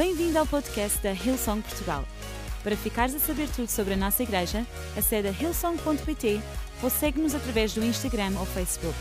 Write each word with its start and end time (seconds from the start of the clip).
Bem-vindo 0.00 0.38
ao 0.38 0.46
podcast 0.46 0.98
da 1.02 1.12
Hillsong 1.12 1.60
Portugal. 1.60 2.06
Para 2.62 2.74
ficares 2.74 3.14
a 3.14 3.18
saber 3.18 3.50
tudo 3.54 3.68
sobre 3.68 3.92
a 3.92 3.96
nossa 3.98 4.22
igreja, 4.22 4.66
acede 4.96 5.28
a 5.28 5.30
hillsong.pt 5.30 6.40
ou 6.82 6.88
segue-nos 6.88 7.34
através 7.34 7.74
do 7.74 7.84
Instagram 7.84 8.32
ou 8.38 8.46
Facebook. 8.46 8.96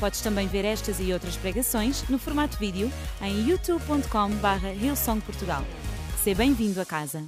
Podes 0.00 0.22
também 0.22 0.48
ver 0.48 0.64
estas 0.64 0.98
e 0.98 1.12
outras 1.12 1.36
pregações 1.36 2.08
no 2.08 2.18
formato 2.18 2.56
vídeo 2.56 2.90
em 3.20 3.50
youtube.com.br 3.50 4.82
hillsongportugal. 4.82 5.62
Seja 6.24 6.38
bem-vindo 6.38 6.80
a 6.80 6.86
casa. 6.86 7.22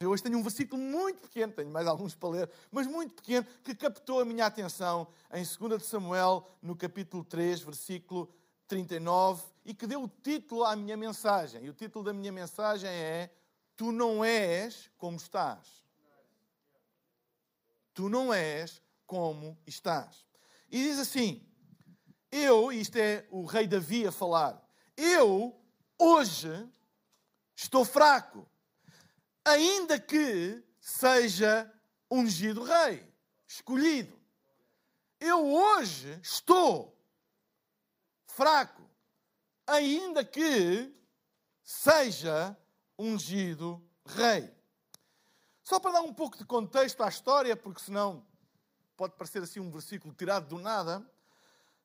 Eu 0.00 0.10
hoje 0.10 0.22
tenho 0.22 0.38
um 0.38 0.42
versículo 0.44 0.80
muito 0.80 1.22
pequeno, 1.22 1.52
tenho 1.52 1.68
mais 1.68 1.88
alguns 1.88 2.14
para 2.14 2.28
ler, 2.28 2.50
mas 2.70 2.86
muito 2.86 3.12
pequeno, 3.12 3.44
que 3.64 3.74
captou 3.74 4.20
a 4.20 4.24
minha 4.24 4.46
atenção 4.46 5.08
em 5.34 5.42
2 5.42 5.82
de 5.82 5.88
Samuel, 5.88 6.48
no 6.62 6.76
capítulo 6.76 7.24
3, 7.24 7.60
versículo 7.62 8.32
39, 8.68 9.42
e 9.68 9.74
que 9.74 9.86
deu 9.86 10.02
o 10.02 10.08
título 10.08 10.64
à 10.64 10.74
minha 10.74 10.96
mensagem. 10.96 11.62
E 11.62 11.68
o 11.68 11.74
título 11.74 12.02
da 12.02 12.14
minha 12.14 12.32
mensagem 12.32 12.88
é 12.88 13.30
Tu 13.76 13.92
não 13.92 14.24
és 14.24 14.90
como 14.96 15.18
estás. 15.18 15.84
Tu 17.92 18.08
não 18.08 18.32
és 18.32 18.80
como 19.06 19.58
estás. 19.66 20.24
E 20.70 20.82
diz 20.82 20.98
assim: 20.98 21.46
Eu, 22.32 22.72
isto 22.72 22.96
é 22.96 23.26
o 23.30 23.44
rei 23.44 23.66
Davi 23.66 24.06
a 24.06 24.10
falar, 24.10 24.58
eu 24.96 25.54
hoje 25.98 26.66
estou 27.54 27.84
fraco 27.84 28.48
ainda 29.44 30.00
que 30.00 30.64
seja 30.80 31.70
ungido 32.10 32.62
rei, 32.62 33.06
escolhido. 33.46 34.18
Eu 35.20 35.46
hoje 35.52 36.18
estou 36.22 36.98
fraco, 38.28 38.77
ainda 39.68 40.24
que 40.24 40.92
seja 41.62 42.56
ungido 42.98 43.82
rei. 44.04 44.52
Só 45.62 45.78
para 45.78 45.92
dar 45.92 46.00
um 46.00 46.12
pouco 46.12 46.36
de 46.36 46.44
contexto 46.44 47.02
à 47.02 47.08
história, 47.08 47.54
porque 47.56 47.82
senão 47.82 48.26
pode 48.96 49.14
parecer 49.14 49.42
assim 49.42 49.60
um 49.60 49.70
versículo 49.70 50.12
tirado 50.14 50.48
do 50.48 50.58
nada. 50.58 51.08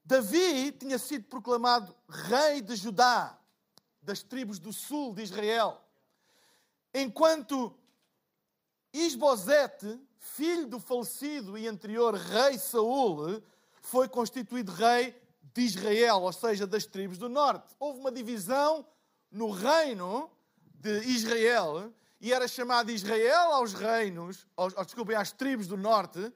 Davi 0.04 0.72
tinha 0.72 0.98
sido 0.98 1.26
proclamado 1.26 1.96
rei 2.10 2.62
de 2.62 2.76
Judá, 2.76 3.38
das 4.02 4.24
tribos 4.24 4.58
do 4.60 4.74
sul 4.74 5.14
de 5.14 5.22
Israel 5.22 5.84
enquanto 6.94 7.76
Isbosete, 8.94 10.00
filho 10.20 10.68
do 10.68 10.80
falecido 10.80 11.58
e 11.58 11.68
anterior 11.68 12.14
rei 12.14 12.60
Saul, 12.60 13.42
foi 13.82 14.08
constituído 14.08 14.72
rei 14.72 15.20
de 15.54 15.62
Israel, 15.62 16.22
ou 16.22 16.34
seja, 16.34 16.66
das 16.66 16.86
tribos 16.86 17.18
do 17.18 17.30
norte. 17.30 17.76
Houve 17.80 18.00
uma 18.00 18.12
divisão 18.12 18.86
no 19.32 19.52
reino 19.52 20.30
de 20.76 21.02
Israel 21.04 21.94
e 22.20 22.32
era 22.32 22.48
chamado 22.48 22.90
Israel 22.90 23.52
aos 23.52 23.74
reinos, 23.74 24.48
aos, 24.56 24.74
desculpem, 24.74 25.16
às 25.16 25.34
tribos 25.34 25.68
do 25.68 25.76
norte, 25.76 26.32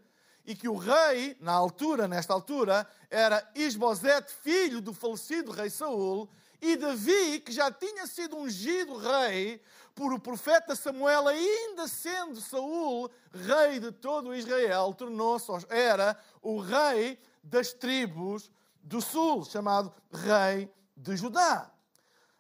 e 0.45 0.54
que 0.54 0.68
o 0.68 0.76
rei, 0.76 1.38
na 1.40 1.54
altura, 1.54 2.08
nesta 2.10 2.34
altura, 2.34 2.86
era 3.10 3.50
Isbosete, 3.56 4.34
filho 4.44 4.82
do 4.82 4.94
falecido 4.94 5.52
rei 5.52 5.70
Saul, 5.70 6.30
e 6.62 6.76
Davi, 6.76 7.40
que 7.40 7.54
já 7.54 7.72
tinha 7.72 8.06
sido 8.06 8.36
ungido 8.36 8.98
rei, 8.98 9.62
por 9.95 10.12
o 10.12 10.20
profeta 10.20 10.76
Samuel, 10.76 11.28
ainda 11.28 11.88
sendo 11.88 12.40
Saul 12.42 13.10
rei 13.32 13.80
de 13.80 13.92
todo 13.92 14.36
Israel, 14.36 14.94
tornou-se, 14.94 15.52
era 15.70 16.18
o 16.42 16.60
rei 16.60 17.18
das 17.42 17.72
tribos 17.72 18.52
do 18.88 19.02
sul, 19.02 19.43
chamado 19.43 19.93
rei 20.11 20.71
de 20.95 21.17
Judá. 21.17 21.69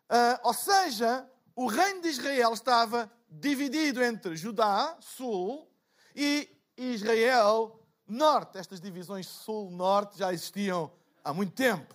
Uh, 0.09 0.47
ou 0.47 0.53
seja, 0.53 1.29
o 1.53 1.67
reino 1.67 2.01
de 2.01 2.07
Israel 2.07 2.53
estava 2.53 3.11
dividido 3.29 4.01
entre 4.01 4.35
Judá, 4.37 4.95
sul, 5.01 5.69
e 6.15 6.49
Israel, 6.77 7.79
norte. 8.07 8.57
Estas 8.57 8.79
divisões 8.79 9.27
sul-norte 9.27 10.17
já 10.17 10.31
existiam 10.33 10.91
há 11.23 11.33
muito 11.33 11.53
tempo. 11.53 11.93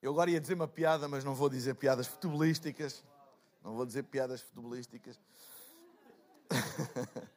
Eu 0.00 0.12
agora 0.12 0.30
ia 0.30 0.40
dizer 0.40 0.54
uma 0.54 0.68
piada, 0.68 1.08
mas 1.08 1.24
não 1.24 1.34
vou 1.34 1.48
dizer 1.48 1.74
piadas 1.74 2.06
futebolísticas. 2.06 3.04
Não 3.62 3.74
vou 3.74 3.84
dizer 3.84 4.04
piadas 4.04 4.40
futebolísticas. 4.40 5.20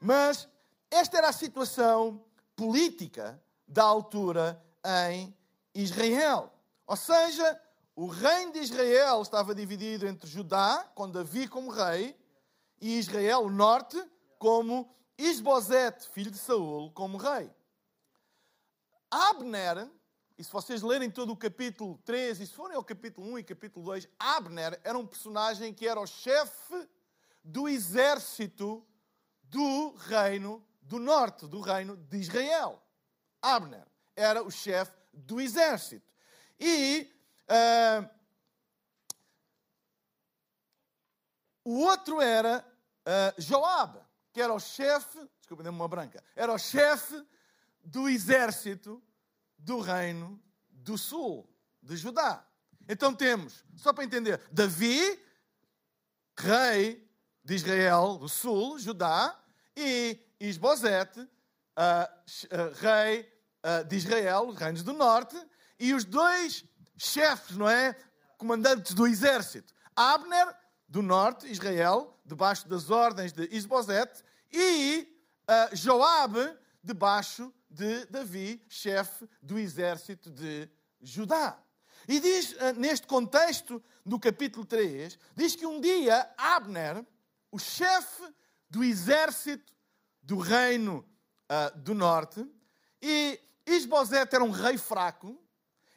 Mas 0.00 0.48
esta 0.90 1.18
era 1.18 1.28
a 1.28 1.32
situação 1.32 2.24
política 2.54 3.42
da 3.66 3.84
altura 3.84 4.62
em 5.08 5.36
Israel. 5.74 6.52
Ou 6.86 6.96
seja, 6.96 7.60
o 7.96 8.06
reino 8.06 8.52
de 8.52 8.58
Israel 8.60 9.22
estava 9.22 9.54
dividido 9.54 10.06
entre 10.06 10.28
Judá, 10.28 10.90
com 10.94 11.10
Davi 11.10 11.48
como 11.48 11.70
rei, 11.70 12.16
e 12.80 12.98
Israel, 12.98 13.44
o 13.44 13.50
norte, 13.50 14.02
como 14.38 14.94
Isbosete, 15.16 16.08
filho 16.08 16.30
de 16.30 16.38
Saul, 16.38 16.90
como 16.92 17.16
rei. 17.16 17.50
Abner, 19.10 19.88
e 20.36 20.42
se 20.42 20.52
vocês 20.52 20.82
lerem 20.82 21.08
todo 21.08 21.32
o 21.32 21.36
capítulo 21.36 21.98
3, 22.04 22.40
e 22.40 22.46
se 22.46 22.52
forem 22.52 22.76
ao 22.76 22.84
capítulo 22.84 23.28
1 23.28 23.38
e 23.38 23.44
capítulo 23.44 23.86
2, 23.86 24.08
Abner 24.18 24.80
era 24.82 24.98
um 24.98 25.06
personagem 25.06 25.72
que 25.72 25.86
era 25.86 26.00
o 26.00 26.06
chefe 26.06 26.88
do 27.44 27.68
exército 27.68 28.84
do 29.44 29.94
reino 29.94 30.66
do 30.82 30.98
norte, 30.98 31.46
do 31.46 31.60
reino 31.60 31.96
de 31.96 32.18
Israel. 32.18 32.83
Abner 33.44 33.86
era 34.16 34.42
o 34.42 34.50
chefe 34.50 34.96
do 35.12 35.38
exército. 35.38 36.10
E 36.58 37.12
uh, 37.48 38.08
o 41.62 41.80
outro 41.80 42.22
era 42.22 42.64
uh, 43.06 43.40
Joab, 43.40 44.00
que 44.32 44.40
era 44.40 44.52
o 44.52 44.58
chefe, 44.58 45.18
desculpa, 45.38 45.62
dei-me 45.62 45.76
uma 45.76 45.88
branca, 45.88 46.24
era 46.34 46.52
o 46.52 46.58
chefe 46.58 47.22
do 47.82 48.08
exército 48.08 49.02
do 49.58 49.80
reino 49.80 50.42
do 50.70 50.96
sul, 50.96 51.46
de 51.82 51.96
Judá. 51.96 52.46
Então 52.88 53.14
temos, 53.14 53.62
só 53.76 53.92
para 53.92 54.04
entender, 54.04 54.40
Davi, 54.50 55.22
rei 56.38 57.06
de 57.44 57.54
Israel 57.54 58.16
do 58.16 58.28
sul, 58.28 58.78
Judá, 58.78 59.38
e 59.76 60.18
Isbosete, 60.40 61.20
uh, 61.20 61.26
uh, 61.26 62.72
rei 62.80 63.33
uh, 63.64 63.84
de 63.84 63.96
Israel, 63.96 64.50
reinos 64.50 64.82
do 64.82 64.92
norte, 64.92 65.36
e 65.80 65.92
os 65.92 66.04
dois 66.04 66.64
chefes, 66.96 67.56
não 67.56 67.68
é? 67.68 67.96
Comandantes 68.38 68.94
do 68.94 69.06
exército. 69.06 69.74
Abner, 69.96 70.54
do 70.86 71.02
norte, 71.02 71.50
Israel, 71.50 72.16
debaixo 72.24 72.68
das 72.68 72.90
ordens 72.90 73.32
de 73.32 73.48
Isbosete, 73.50 74.22
e 74.52 75.08
Joabe, 75.72 76.56
debaixo 76.82 77.52
de 77.68 78.04
Davi, 78.06 78.62
chefe 78.68 79.28
do 79.42 79.58
exército 79.58 80.30
de 80.30 80.68
Judá. 81.00 81.58
E 82.06 82.20
diz, 82.20 82.54
eh, 82.58 82.72
neste 82.74 83.06
contexto, 83.06 83.82
no 84.04 84.20
capítulo 84.20 84.64
3, 84.64 85.18
diz 85.34 85.56
que 85.56 85.66
um 85.66 85.80
dia 85.80 86.30
Abner, 86.36 87.04
o 87.50 87.58
chefe 87.58 88.22
do 88.68 88.84
exército 88.84 89.72
do 90.22 90.38
reino 90.38 91.06
uh, 91.50 91.78
do 91.78 91.94
norte, 91.94 92.46
e 93.00 93.40
Isbosete 93.66 94.34
era 94.34 94.44
um 94.44 94.50
rei 94.50 94.76
fraco, 94.76 95.38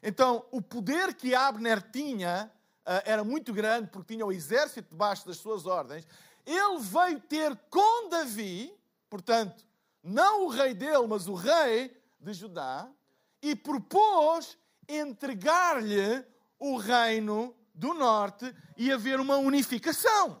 então 0.02 0.44
o 0.50 0.62
poder 0.62 1.14
que 1.14 1.34
Abner 1.34 1.82
tinha 1.90 2.50
uh, 2.86 3.02
era 3.04 3.22
muito 3.22 3.52
grande, 3.52 3.88
porque 3.90 4.14
tinha 4.14 4.24
o 4.24 4.32
exército 4.32 4.90
debaixo 4.90 5.26
das 5.26 5.36
suas 5.36 5.66
ordens. 5.66 6.06
Ele 6.46 6.78
veio 6.78 7.20
ter 7.20 7.56
com 7.68 8.08
Davi, 8.08 8.72
portanto, 9.10 9.66
não 10.02 10.46
o 10.46 10.48
rei 10.48 10.72
dele, 10.72 11.06
mas 11.06 11.28
o 11.28 11.34
rei 11.34 11.94
de 12.18 12.32
Judá, 12.32 12.88
e 13.42 13.54
propôs 13.54 14.56
entregar-lhe 14.88 16.24
o 16.58 16.76
reino 16.76 17.54
do 17.74 17.92
norte 17.94 18.52
e 18.76 18.90
haver 18.90 19.20
uma 19.20 19.36
unificação. 19.36 20.40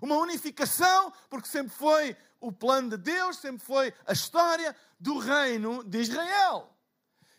Uma 0.00 0.16
unificação, 0.16 1.12
porque 1.28 1.48
sempre 1.48 1.74
foi 1.74 2.16
o 2.40 2.50
plano 2.50 2.90
de 2.90 2.96
Deus, 2.96 3.36
sempre 3.36 3.64
foi 3.64 3.92
a 4.06 4.12
história 4.12 4.74
do 4.98 5.18
reino 5.18 5.84
de 5.84 5.98
Israel. 5.98 6.74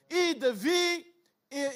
E 0.09 0.35
Davi 0.35 1.11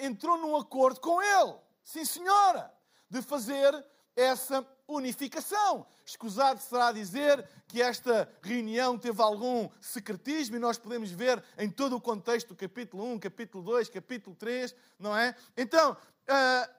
entrou 0.02 0.38
num 0.38 0.56
acordo 0.56 1.00
com 1.00 1.22
ele, 1.22 1.56
sim 1.84 2.06
senhora, 2.06 2.72
de 3.10 3.22
fazer 3.22 3.86
essa 4.16 4.66
unificação. 4.88 5.86
Escusado 6.06 6.62
será 6.62 6.92
dizer 6.92 7.48
que 7.68 7.82
esta 7.82 8.30
reunião 8.42 8.98
teve 8.98 9.22
algum 9.22 9.70
secretismo 9.82 10.56
e 10.56 10.60
nós 10.60 10.78
podemos 10.78 11.12
ver 11.12 11.44
em 11.58 11.70
todo 11.70 11.96
o 11.96 12.02
contexto 12.02 12.50
do 12.50 12.56
capítulo 12.56 13.04
1, 13.14 13.20
capítulo 13.20 13.64
2, 13.64 13.90
capítulo 13.90 14.36
3, 14.36 14.76
não 15.00 15.18
é? 15.18 15.36
Então, 15.58 15.94
uh, 15.94 16.76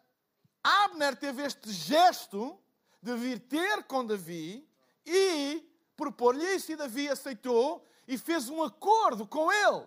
Abner 0.62 1.16
teve 1.16 1.42
este 1.42 1.72
gesto 1.72 2.58
de 3.02 3.14
vir 3.16 3.38
ter 3.40 3.84
com 3.84 4.04
Davi 4.04 4.68
e 5.04 5.62
propor-lhe 5.96 6.44
isso, 6.54 6.72
e 6.72 6.76
Davi 6.76 7.08
aceitou 7.08 7.86
e 8.06 8.18
fez 8.18 8.48
um 8.48 8.62
acordo 8.62 9.26
com 9.26 9.50
ele. 9.50 9.86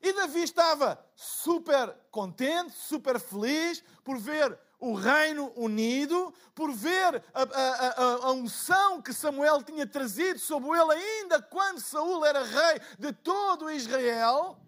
E 0.00 0.12
Davi 0.12 0.42
estava 0.42 1.02
super 1.14 1.94
contente, 2.10 2.72
super 2.72 3.18
feliz 3.18 3.82
por 4.04 4.18
ver 4.18 4.58
o 4.78 4.94
reino 4.94 5.50
unido, 5.56 6.34
por 6.54 6.70
ver 6.70 7.24
a, 7.32 7.42
a, 7.42 7.44
a, 7.44 8.14
a, 8.26 8.32
unção 8.32 9.00
que 9.00 9.14
Samuel 9.14 9.62
tinha 9.62 9.86
trazido 9.86 10.38
sobre 10.38 10.78
ele 10.78 10.92
ainda 10.92 11.40
quando 11.40 11.80
Saul 11.80 12.24
era 12.24 12.44
rei 12.44 12.80
de 12.98 13.12
todo 13.12 13.70
Israel, 13.70 14.58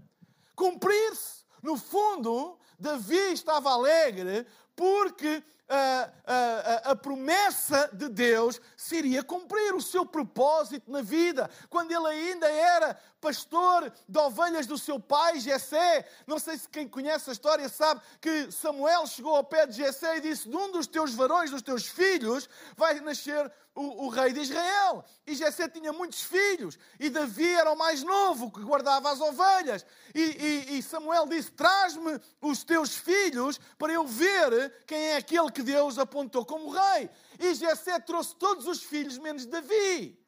cumprir-se. 0.54 1.44
No 1.62 1.76
fundo, 1.76 2.58
Davi 2.78 3.32
estava 3.32 3.70
alegre 3.70 4.46
porque 4.74 5.42
a, 5.68 6.10
a, 6.26 6.90
a, 6.92 6.96
promessa 6.96 7.90
de 7.92 8.08
Deus 8.08 8.60
se 8.76 8.96
iria 8.96 9.22
cumprir, 9.22 9.74
o 9.74 9.80
seu 9.80 10.06
propósito 10.06 10.90
na 10.90 11.02
vida. 11.02 11.50
Quando 11.68 11.90
ele 11.90 12.06
ainda 12.06 12.48
era 12.48 12.96
pastor 13.20 13.92
de 14.08 14.18
ovelhas 14.18 14.66
do 14.66 14.78
seu 14.78 15.00
pai, 15.00 15.40
Jessé, 15.40 16.08
não 16.26 16.38
sei 16.38 16.56
se 16.56 16.68
quem 16.68 16.86
conhece 16.86 17.30
a 17.30 17.32
história 17.32 17.68
sabe 17.68 18.00
que 18.20 18.50
Samuel 18.52 19.06
chegou 19.06 19.34
ao 19.34 19.42
pé 19.42 19.66
de 19.66 19.76
Jessé 19.76 20.18
e 20.18 20.20
disse: 20.20 20.48
De 20.48 20.56
um 20.56 20.70
dos 20.70 20.86
teus 20.86 21.12
varões, 21.14 21.50
dos 21.50 21.62
teus 21.62 21.86
filhos, 21.86 22.48
vai 22.76 23.00
nascer 23.00 23.50
o, 23.76 24.06
o, 24.06 24.08
rei 24.08 24.32
de 24.32 24.40
Israel. 24.40 25.04
E 25.26 25.34
Jessé 25.34 25.68
tinha 25.68 25.92
muitos 25.92 26.22
filhos. 26.22 26.78
E 26.98 27.10
Davi 27.10 27.54
era 27.54 27.70
o 27.70 27.76
mais 27.76 28.02
novo, 28.02 28.50
que 28.50 28.62
guardava 28.62 29.10
as 29.10 29.20
ovelhas. 29.20 29.84
E, 30.14 30.20
e, 30.20 30.78
e 30.78 30.82
Samuel 30.82 31.26
disse: 31.26 31.52
Traz-me 31.52 32.18
os 32.40 32.64
teus 32.64 32.96
filhos 32.96 33.60
para 33.78 33.92
eu 33.92 34.06
ver 34.06 34.72
quem 34.86 34.98
é 34.98 35.16
aquele 35.16 35.52
que 35.56 35.62
Deus 35.62 35.98
apontou 35.98 36.44
como 36.44 36.68
rei. 36.68 37.08
E 37.40 37.54
Jessé 37.54 37.98
trouxe 37.98 38.36
todos 38.36 38.66
os 38.66 38.82
filhos, 38.82 39.16
menos 39.16 39.46
Davi. 39.46 40.22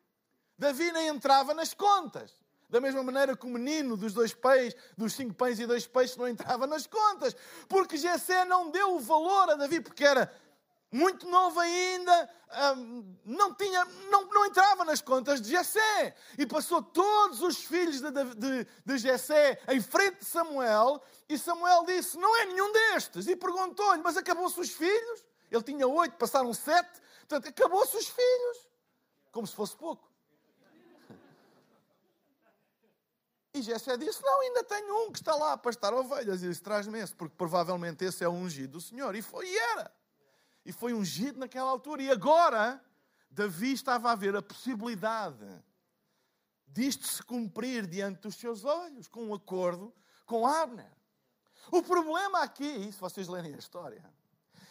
Davi 0.56 0.90
nem 0.90 1.08
entrava 1.08 1.52
nas 1.52 1.74
contas. 1.74 2.32
Da 2.70 2.80
mesma 2.80 3.02
maneira 3.02 3.36
que 3.36 3.46
o 3.46 3.50
menino 3.50 3.94
dos 3.94 4.14
dois 4.14 4.32
pães, 4.32 4.74
dos 4.96 5.12
cinco 5.12 5.34
pães 5.34 5.60
e 5.60 5.66
dois 5.66 5.86
peixes, 5.86 6.16
não 6.16 6.26
entrava 6.26 6.66
nas 6.66 6.86
contas. 6.86 7.36
Porque 7.68 7.98
Jessé 7.98 8.46
não 8.46 8.70
deu 8.70 8.96
o 8.96 9.00
valor 9.00 9.50
a 9.50 9.54
Davi, 9.54 9.82
porque 9.82 10.04
era 10.04 10.32
muito 10.90 11.28
novo 11.28 11.60
ainda, 11.60 12.30
não, 13.24 13.54
tinha, 13.54 13.84
não, 14.10 14.24
não 14.24 14.46
entrava 14.46 14.84
nas 14.84 15.02
contas 15.02 15.40
de 15.40 15.50
Jessé. 15.50 16.16
E 16.38 16.46
passou 16.46 16.82
todos 16.82 17.42
os 17.42 17.58
filhos 17.58 18.00
de, 18.00 18.10
de, 18.10 18.66
de 18.84 18.98
Jessé 18.98 19.60
em 19.68 19.80
frente 19.80 20.20
de 20.20 20.24
Samuel, 20.24 21.02
e 21.28 21.36
Samuel 21.36 21.84
disse: 21.84 22.16
Não 22.16 22.34
é 22.40 22.46
nenhum 22.46 22.72
destes. 22.72 23.26
E 23.26 23.36
perguntou-lhe: 23.36 24.02
Mas 24.02 24.16
acabou-se 24.16 24.58
os 24.58 24.70
filhos? 24.70 25.24
Ele 25.50 25.62
tinha 25.62 25.86
oito, 25.86 26.16
passaram 26.16 26.52
sete, 26.54 27.00
portanto, 27.20 27.48
acabou-se 27.48 27.96
os 27.96 28.08
filhos. 28.08 28.68
Como 29.30 29.46
se 29.46 29.54
fosse 29.54 29.76
pouco. 29.76 30.08
E 33.52 33.62
Jessé 33.62 33.96
disse: 33.98 34.22
Não, 34.22 34.40
ainda 34.40 34.64
tenho 34.64 35.04
um 35.04 35.12
que 35.12 35.18
está 35.18 35.34
lá 35.34 35.52
a 35.52 35.58
pastar 35.58 35.92
ovelhas. 35.92 36.42
E 36.42 36.48
disse: 36.48 36.62
Traz-me 36.62 36.98
esse, 36.98 37.14
porque 37.14 37.34
provavelmente 37.36 38.04
esse 38.06 38.24
é 38.24 38.28
o 38.28 38.32
ungido 38.32 38.72
do 38.72 38.80
Senhor. 38.80 39.14
E 39.14 39.20
foi, 39.20 39.46
e 39.46 39.58
era 39.58 39.97
e 40.68 40.72
foi 40.72 40.92
ungido 40.92 41.40
naquela 41.40 41.70
altura. 41.70 42.02
E 42.02 42.10
agora, 42.10 42.78
Davi 43.30 43.72
estava 43.72 44.12
a 44.12 44.14
ver 44.14 44.36
a 44.36 44.42
possibilidade 44.42 45.46
disto 46.66 47.06
se 47.06 47.22
cumprir 47.22 47.86
diante 47.86 48.20
dos 48.20 48.36
seus 48.36 48.66
olhos, 48.66 49.08
com 49.08 49.28
um 49.28 49.34
acordo 49.34 49.94
com 50.26 50.46
Abner. 50.46 50.92
O 51.72 51.82
problema 51.82 52.42
aqui, 52.42 52.92
se 52.92 53.00
vocês 53.00 53.28
lerem 53.28 53.54
a 53.54 53.58
história, 53.58 54.04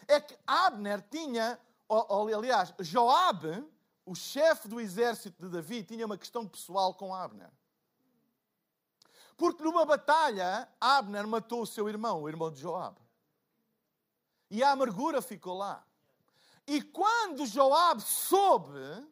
é 0.08 0.22
que 0.22 0.38
Abner 0.46 1.02
tinha, 1.10 1.60
aliás, 2.32 2.72
Joabe, 2.80 3.68
o 4.06 4.14
chefe 4.14 4.68
do 4.68 4.80
exército 4.80 5.48
de 5.48 5.52
Davi, 5.52 5.82
tinha 5.82 6.06
uma 6.06 6.18
questão 6.18 6.48
pessoal 6.48 6.94
com 6.94 7.12
Abner. 7.12 7.50
Porque 9.36 9.64
numa 9.64 9.84
batalha, 9.84 10.70
Abner 10.80 11.26
matou 11.26 11.64
o 11.64 11.68
seu 11.68 11.90
irmão, 11.90 12.22
o 12.22 12.30
irmão 12.30 12.52
de 12.52 12.62
Joabe. 12.62 13.02
E 14.52 14.64
a 14.64 14.72
amargura 14.72 15.24
ficou 15.24 15.58
lá. 15.58 15.87
E 16.68 16.82
quando 16.82 17.46
Joabe 17.46 18.02
soube 18.02 19.08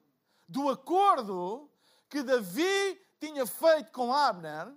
do 0.47 0.69
acordo 0.69 1.71
que 2.09 2.21
Davi 2.21 3.01
tinha 3.17 3.47
feito 3.47 3.93
com 3.93 4.13
Abner, 4.13 4.71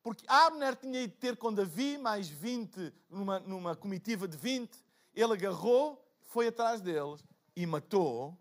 porque 0.00 0.24
Abner 0.28 0.76
tinha 0.76 1.02
ido 1.02 1.16
ter 1.16 1.36
com 1.36 1.52
Davi 1.52 1.98
mais 1.98 2.28
20, 2.28 2.94
numa, 3.10 3.40
numa 3.40 3.74
comitiva 3.74 4.28
de 4.28 4.36
20, 4.36 4.70
ele 5.12 5.32
agarrou, 5.32 6.00
foi 6.22 6.46
atrás 6.46 6.80
deles 6.80 7.24
e 7.56 7.66
matou 7.66 8.38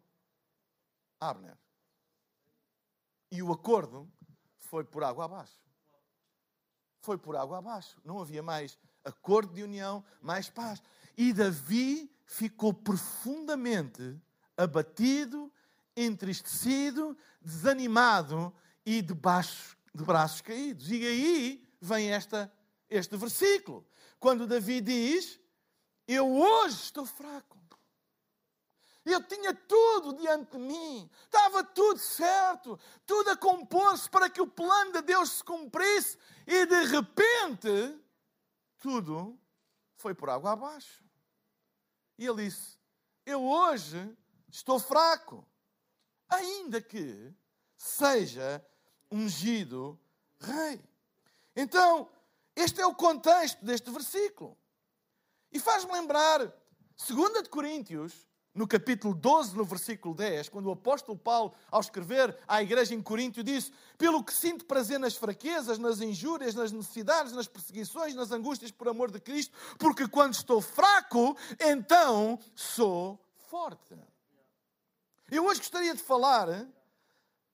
Abner. 1.20 1.58
E 3.32 3.42
o 3.42 3.52
acordo 3.52 4.08
foi 4.60 4.84
por 4.84 5.04
água 5.04 5.26
abaixo. 5.26 5.60
Foi 7.02 7.18
por 7.18 7.36
água 7.36 7.58
abaixo. 7.58 8.00
Não 8.06 8.20
havia 8.20 8.44
mais 8.44 8.78
acordo 9.04 9.54
de 9.54 9.64
união, 9.64 10.06
mais 10.22 10.50
paz. 10.50 10.82
E 11.18 11.34
Davi 11.34 12.10
ficou 12.28 12.74
profundamente 12.74 14.16
abatido, 14.56 15.52
entristecido, 15.96 17.18
desanimado 17.42 18.54
e 18.86 19.02
de, 19.02 19.14
baixo, 19.14 19.76
de 19.96 20.04
braços 20.04 20.42
caídos. 20.42 20.92
E 20.92 21.08
aí 21.08 21.68
vem 21.82 22.12
esta, 22.12 22.52
este 22.90 23.16
versículo. 23.16 23.88
Quando 24.20 24.46
Davi 24.46 24.82
diz: 24.82 25.40
Eu 26.08 26.30
hoje 26.30 26.76
estou 26.84 27.06
fraco. 27.06 27.58
Eu 29.06 29.24
tinha 29.24 29.54
tudo 29.54 30.18
diante 30.18 30.52
de 30.52 30.58
mim, 30.58 31.10
estava 31.24 31.64
tudo 31.64 31.98
certo, 31.98 32.78
tudo 33.06 33.30
a 33.30 33.38
compor-se 33.38 34.10
para 34.10 34.30
que 34.30 34.42
o 34.42 34.48
plano 34.48 34.92
de 34.92 35.02
Deus 35.02 35.32
se 35.32 35.44
cumprisse, 35.46 36.18
e 36.46 36.66
de 36.66 36.84
repente, 36.84 37.98
tudo 38.80 39.40
foi 39.96 40.14
por 40.14 40.30
água 40.30 40.52
abaixo. 40.52 41.07
E 42.18 42.26
ele 42.26 42.46
disse: 42.46 42.78
Eu 43.26 43.44
hoje 43.44 44.16
estou 44.50 44.80
fraco, 44.80 45.46
ainda 46.28 46.82
que 46.82 47.34
seja 47.76 48.66
ungido 49.12 50.00
rei. 50.40 50.84
Então, 51.56 52.10
este 52.56 52.82
é 52.82 52.86
o 52.86 52.96
contexto 52.96 53.64
deste 53.64 53.90
versículo. 53.90 54.58
E 55.52 55.60
faz-me 55.60 55.92
lembrar 55.94 56.40
2 57.08 57.44
de 57.44 57.50
Coríntios 57.50 58.27
no 58.58 58.68
capítulo 58.68 59.14
12, 59.14 59.56
no 59.56 59.64
versículo 59.64 60.16
10, 60.16 60.50
quando 60.50 60.66
o 60.66 60.72
apóstolo 60.72 61.16
Paulo, 61.16 61.54
ao 61.70 61.80
escrever 61.80 62.36
à 62.48 62.62
igreja 62.62 62.96
em 62.96 63.02
Coríntio, 63.02 63.44
disse: 63.44 63.72
Pelo 64.00 64.24
que 64.24 64.34
sinto 64.34 64.66
prazer 64.66 65.00
nas 65.00 65.16
fraquezas, 65.16 65.78
nas 65.78 66.02
injúrias, 66.02 66.56
nas 66.56 66.72
necessidades, 66.72 67.34
nas 67.34 67.48
perseguições, 67.48 68.16
nas 68.16 68.32
angústias 68.32 68.72
por 68.72 68.88
amor 68.88 69.12
de 69.12 69.20
Cristo, 69.20 69.56
porque 69.78 70.08
quando 70.08 70.34
estou 70.34 70.60
fraco, 70.60 71.38
então 71.60 72.40
sou 72.56 73.24
forte. 73.48 73.96
Eu 75.30 75.46
hoje 75.46 75.60
gostaria 75.60 75.94
de 75.94 76.02
falar 76.02 76.68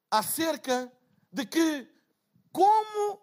acerca 0.10 0.90
de 1.30 1.46
que, 1.46 1.86
como 2.50 3.22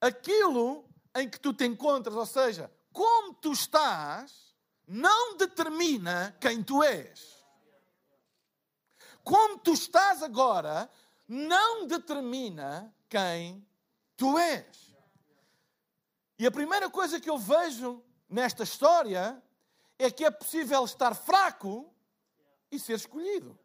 aquilo 0.00 0.84
em 1.14 1.30
que 1.30 1.38
tu 1.38 1.54
te 1.54 1.64
encontras, 1.64 2.16
ou 2.16 2.26
seja, 2.26 2.72
como 2.92 3.34
tu 3.34 3.52
estás, 3.52 4.53
não 4.86 5.36
determina 5.36 6.36
quem 6.40 6.62
tu 6.62 6.82
és. 6.82 7.42
Como 9.22 9.58
tu 9.58 9.72
estás 9.72 10.22
agora, 10.22 10.90
não 11.26 11.86
determina 11.86 12.94
quem 13.08 13.66
tu 14.16 14.38
és. 14.38 14.94
E 16.38 16.46
a 16.46 16.50
primeira 16.50 16.90
coisa 16.90 17.20
que 17.20 17.30
eu 17.30 17.38
vejo 17.38 18.04
nesta 18.28 18.64
história 18.64 19.42
é 19.98 20.10
que 20.10 20.24
é 20.24 20.30
possível 20.30 20.84
estar 20.84 21.14
fraco 21.14 21.92
e 22.70 22.78
ser 22.78 22.94
escolhido. 22.94 23.58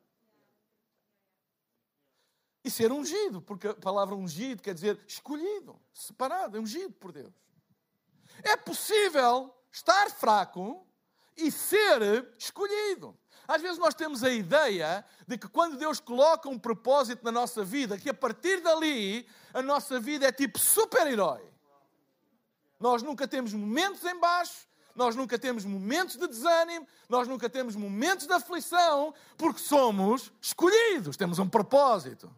E 2.63 2.69
ser 2.69 2.91
ungido, 2.91 3.41
porque 3.41 3.67
a 3.67 3.73
palavra 3.73 4.15
ungido 4.15 4.61
quer 4.61 4.73
dizer 4.73 5.03
escolhido, 5.07 5.79
separado, 5.93 6.59
ungido 6.59 6.93
por 6.93 7.11
Deus. 7.11 7.33
É 8.43 8.55
possível 8.55 9.53
estar 9.71 10.09
fraco 10.11 10.85
e 11.45 11.51
ser 11.51 12.27
escolhido. 12.37 13.17
Às 13.47 13.61
vezes 13.61 13.79
nós 13.79 13.95
temos 13.95 14.23
a 14.23 14.29
ideia 14.29 15.03
de 15.27 15.37
que 15.37 15.47
quando 15.47 15.75
Deus 15.77 15.99
coloca 15.99 16.47
um 16.47 16.59
propósito 16.59 17.23
na 17.23 17.31
nossa 17.31 17.63
vida, 17.63 17.97
que 17.97 18.09
a 18.09 18.13
partir 18.13 18.61
dali 18.61 19.27
a 19.53 19.61
nossa 19.61 19.99
vida 19.99 20.27
é 20.27 20.31
tipo 20.31 20.59
super-herói. 20.59 21.41
Nós 22.79 23.01
nunca 23.01 23.27
temos 23.27 23.51
momentos 23.53 24.03
em 24.05 24.19
baixo, 24.19 24.67
nós 24.95 25.15
nunca 25.15 25.39
temos 25.39 25.65
momentos 25.65 26.15
de 26.15 26.27
desânimo, 26.27 26.87
nós 27.07 27.27
nunca 27.27 27.49
temos 27.49 27.75
momentos 27.75 28.27
de 28.27 28.33
aflição, 28.33 29.13
porque 29.37 29.59
somos 29.59 30.31
escolhidos, 30.41 31.17
temos 31.17 31.39
um 31.39 31.49
propósito. 31.49 32.29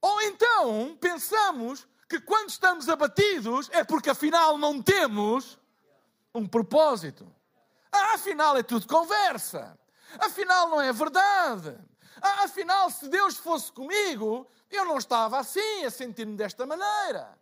Ou 0.00 0.20
então 0.22 0.98
pensamos 1.00 1.86
que 2.08 2.20
quando 2.20 2.48
estamos 2.48 2.88
abatidos 2.88 3.70
é 3.72 3.84
porque 3.84 4.10
afinal 4.10 4.58
não 4.58 4.82
temos 4.82 5.59
um 6.34 6.46
propósito. 6.46 7.26
Ah, 7.90 8.14
afinal 8.14 8.56
é 8.56 8.62
tudo 8.62 8.86
conversa. 8.86 9.78
Afinal 10.18 10.68
não 10.68 10.80
é 10.80 10.92
verdade. 10.92 11.76
Ah, 12.20 12.44
afinal, 12.44 12.90
se 12.90 13.08
Deus 13.08 13.36
fosse 13.36 13.72
comigo, 13.72 14.46
eu 14.70 14.84
não 14.84 14.98
estava 14.98 15.38
assim, 15.38 15.84
a 15.84 15.90
sentir-me 15.90 16.36
desta 16.36 16.66
maneira. 16.66 17.38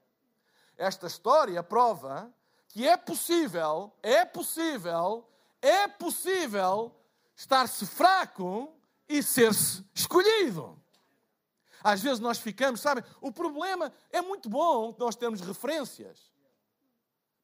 Esta 0.76 1.06
história 1.06 1.62
prova 1.62 2.32
que 2.68 2.86
é 2.86 2.96
possível, 2.96 3.92
é 4.02 4.24
possível, 4.24 5.26
é 5.60 5.88
possível 5.88 6.94
estar-se 7.34 7.86
fraco 7.86 8.72
e 9.08 9.22
ser-se 9.22 9.84
escolhido. 9.94 10.78
Às 11.82 12.02
vezes 12.02 12.20
nós 12.20 12.38
ficamos, 12.38 12.80
sabe? 12.80 13.02
O 13.20 13.32
problema 13.32 13.92
é 14.10 14.20
muito 14.20 14.48
bom 14.48 14.94
nós 14.98 15.16
termos 15.16 15.40
referências. 15.40 16.32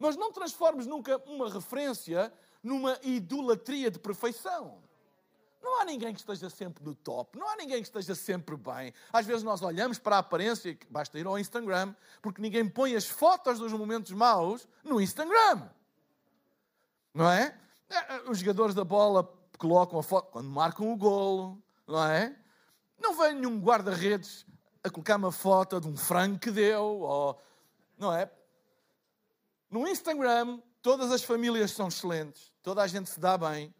Mas 0.04 0.16
não 0.16 0.30
transformes 0.30 0.86
nunca 0.86 1.16
uma 1.24 1.48
referência 1.50 2.30
numa 2.62 2.98
idolatria 3.02 3.90
de 3.90 3.98
perfeição. 3.98 4.76
Não 5.62 5.80
há 5.80 5.84
ninguém 5.86 6.12
que 6.12 6.20
esteja 6.20 6.50
sempre 6.50 6.84
no 6.84 6.94
top, 6.94 7.38
não 7.38 7.48
há 7.48 7.56
ninguém 7.56 7.78
que 7.78 7.88
esteja 7.88 8.14
sempre 8.14 8.54
bem. 8.54 8.92
Às 9.10 9.24
vezes 9.24 9.42
nós 9.42 9.62
olhamos 9.62 9.98
para 9.98 10.16
a 10.16 10.18
aparência, 10.18 10.78
basta 10.90 11.18
ir 11.18 11.26
ao 11.26 11.38
Instagram, 11.38 11.94
porque 12.20 12.42
ninguém 12.42 12.68
põe 12.68 12.94
as 12.94 13.06
fotos 13.06 13.58
dos 13.58 13.72
momentos 13.72 14.12
maus 14.12 14.68
no 14.84 15.00
Instagram. 15.00 15.70
Não 17.14 17.30
é? 17.30 17.58
é, 17.88 18.16
é 18.16 18.30
os 18.30 18.40
jogadores 18.40 18.74
da 18.74 18.84
bola 18.84 19.26
colocam 19.56 19.98
a 19.98 20.02
foto 20.02 20.30
quando 20.32 20.50
marcam 20.50 20.92
o 20.92 20.96
golo, 20.98 21.62
não 21.86 22.04
é? 22.04 22.36
Não 22.98 23.16
vem 23.16 23.36
nenhum 23.36 23.58
guarda-redes 23.58 24.44
a 24.82 24.90
colocar 24.90 25.16
uma 25.16 25.32
foto 25.32 25.80
de 25.80 25.88
um 25.88 25.96
frango 25.96 26.38
que 26.38 26.50
deu, 26.50 26.84
ou, 26.84 27.40
não 27.96 28.12
é? 28.12 28.30
No 29.74 29.88
Instagram, 29.88 30.62
todas 30.80 31.10
as 31.10 31.24
famílias 31.24 31.72
são 31.72 31.88
excelentes, 31.88 32.54
toda 32.62 32.80
a 32.80 32.86
gente 32.86 33.10
se 33.10 33.18
dá 33.18 33.36
bem, 33.36 33.74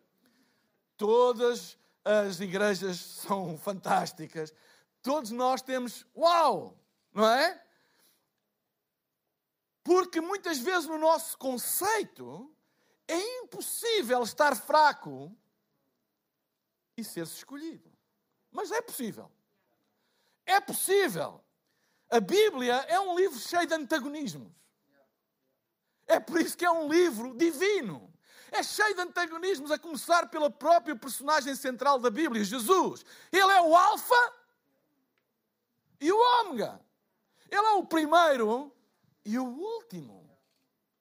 todas 0.97 1.79
as 2.05 2.41
igrejas 2.41 2.99
são 2.99 3.57
fantásticas, 3.63 4.53
todos 5.01 5.31
nós 5.31 5.63
temos 5.63 6.05
uau, 6.17 6.77
não 7.13 7.25
é? 7.25 7.65
Porque 9.85 10.21
muitas 10.21 10.59
vezes 10.59 10.89
no 10.89 10.99
nosso 10.99 11.39
conceito 11.39 12.53
é 13.07 13.45
impossível 13.45 14.21
estar 14.25 14.57
fraco 14.57 15.31
e 16.97 17.05
ser-se 17.05 17.37
escolhido. 17.37 17.89
Mas 18.51 18.73
é 18.73 18.83
possível. 18.83 19.31
É 20.45 20.61
possível. 20.61 21.41
A 22.11 22.19
Bíblia 22.19 22.75
é 22.89 22.99
um 22.99 23.17
livro 23.17 23.39
cheio 23.39 23.69
de 23.69 23.75
antagonismos. 23.75 24.64
É 26.15 26.21
por 26.21 26.41
isso 26.41 26.57
que 26.57 26.65
é 26.65 26.71
um 26.71 26.89
livro 26.89 27.37
divino. 27.37 28.13
É 28.53 28.63
cheio 28.63 28.95
de 28.95 29.01
antagonismos, 29.01 29.73
a 29.73 29.79
começar 29.79 30.29
pela 30.29 30.49
própria 30.49 30.95
personagem 30.95 31.57
central 31.57 31.99
da 31.99 32.09
Bíblia, 32.09 32.45
Jesus. 32.45 33.05
Ele 33.33 33.51
é 33.51 33.61
o 33.61 33.75
Alfa 33.75 34.33
e 36.01 36.13
o 36.13 36.41
Ômega. 36.41 36.81
Ele 37.51 37.67
é 37.67 37.73
o 37.73 37.85
primeiro 37.85 38.73
e 39.25 39.37
o 39.41 39.45
último. 39.45 40.39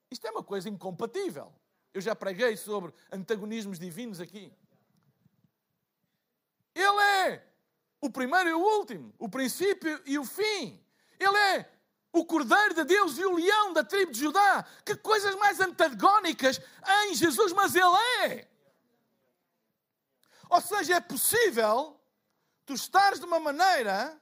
Isto 0.10 0.25
é 0.25 0.32
uma 0.32 0.43
coisa 0.43 0.67
incompatível. 0.67 1.53
Eu 1.93 2.01
já 2.01 2.15
preguei 2.15 2.58
sobre 2.58 2.91
antagonismos 3.12 3.77
divinos 3.77 4.20
aqui. 4.20 4.51
Ele 6.74 7.01
é 7.01 7.48
o 8.01 8.10
primeiro 8.10 8.50
e 8.50 8.53
o 8.53 8.60
último, 8.79 9.13
o 9.20 9.29
princípio 9.29 10.01
e 10.08 10.17
o 10.17 10.25
fim. 10.25 10.84
Ele 11.20 11.38
é 11.38 11.72
o 12.13 12.24
Cordeiro 12.24 12.75
de 12.75 12.84
Deus 12.84 13.17
e 13.17 13.25
o 13.25 13.36
leão 13.36 13.74
da 13.74 13.84
tribo 13.84 14.12
de 14.12 14.20
Judá. 14.20 14.63
Que 14.86 14.96
coisas 14.96 15.36
mais 15.36 15.60
antagónicas 15.60 16.62
em 17.08 17.15
Jesus, 17.15 17.51
mas 17.51 17.75
Ele 17.75 17.98
é. 18.29 18.48
Ou 20.48 20.62
seja, 20.62 20.96
é 20.96 21.01
possível 21.01 22.00
tu 22.65 22.74
estares 22.74 23.20
de 23.20 23.25
uma 23.25 23.39
maneira, 23.39 24.15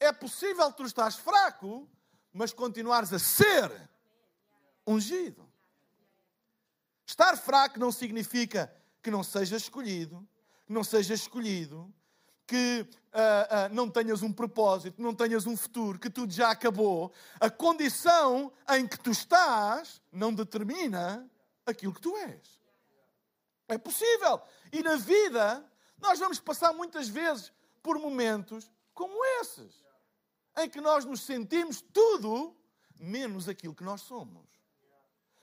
é 0.00 0.12
possível 0.12 0.70
tu 0.72 0.84
estares 0.84 1.14
fraco, 1.14 1.88
mas 2.32 2.52
continuares 2.52 3.12
a 3.12 3.18
ser 3.20 3.70
ungido. 4.84 5.48
Estar 7.06 7.36
fraco 7.36 7.78
não 7.78 7.92
significa 7.92 8.74
que 9.00 9.10
não 9.10 9.22
seja 9.22 9.56
escolhido, 9.56 10.26
que 10.66 10.72
não 10.72 10.82
sejas 10.82 11.20
escolhido, 11.20 11.94
que 12.46 12.80
uh, 12.80 12.86
uh, 12.86 13.74
não 13.74 13.88
tenhas 13.88 14.22
um 14.22 14.32
propósito, 14.32 15.00
não 15.00 15.14
tenhas 15.14 15.46
um 15.46 15.56
futuro, 15.56 15.98
que 15.98 16.10
tudo 16.10 16.32
já 16.32 16.50
acabou. 16.50 17.12
A 17.40 17.48
condição 17.48 18.52
em 18.70 18.86
que 18.86 18.98
tu 18.98 19.10
estás 19.10 20.02
não 20.12 20.32
determina 20.32 21.28
aquilo 21.66 21.94
que 21.94 22.00
tu 22.00 22.16
és. 22.16 22.60
É 23.68 23.78
possível. 23.78 24.42
E 24.72 24.82
na 24.82 24.96
vida, 24.96 25.64
nós 25.98 26.18
vamos 26.18 26.38
passar 26.38 26.72
muitas 26.72 27.08
vezes 27.08 27.52
por 27.82 27.98
momentos 27.98 28.70
como 28.92 29.24
esses, 29.40 29.84
em 30.58 30.68
que 30.68 30.80
nós 30.80 31.04
nos 31.04 31.22
sentimos 31.22 31.80
tudo 31.80 32.56
menos 32.98 33.48
aquilo 33.48 33.74
que 33.74 33.84
nós 33.84 34.02
somos. 34.02 34.46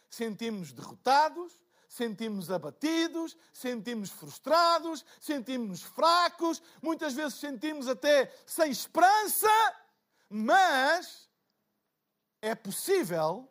Sentimos 0.10 0.72
derrotados, 0.72 1.60
sentimos 1.92 2.50
abatidos, 2.50 3.36
sentimos 3.52 4.10
frustrados, 4.10 5.04
sentimos 5.20 5.82
fracos, 5.82 6.64
muitas 6.82 7.14
vezes 7.14 7.34
sentimos 7.34 7.86
até 7.90 8.34
sem 8.46 8.72
esperança, 8.72 9.50
mas 10.30 11.30
é 12.42 12.56
possível 12.56 13.46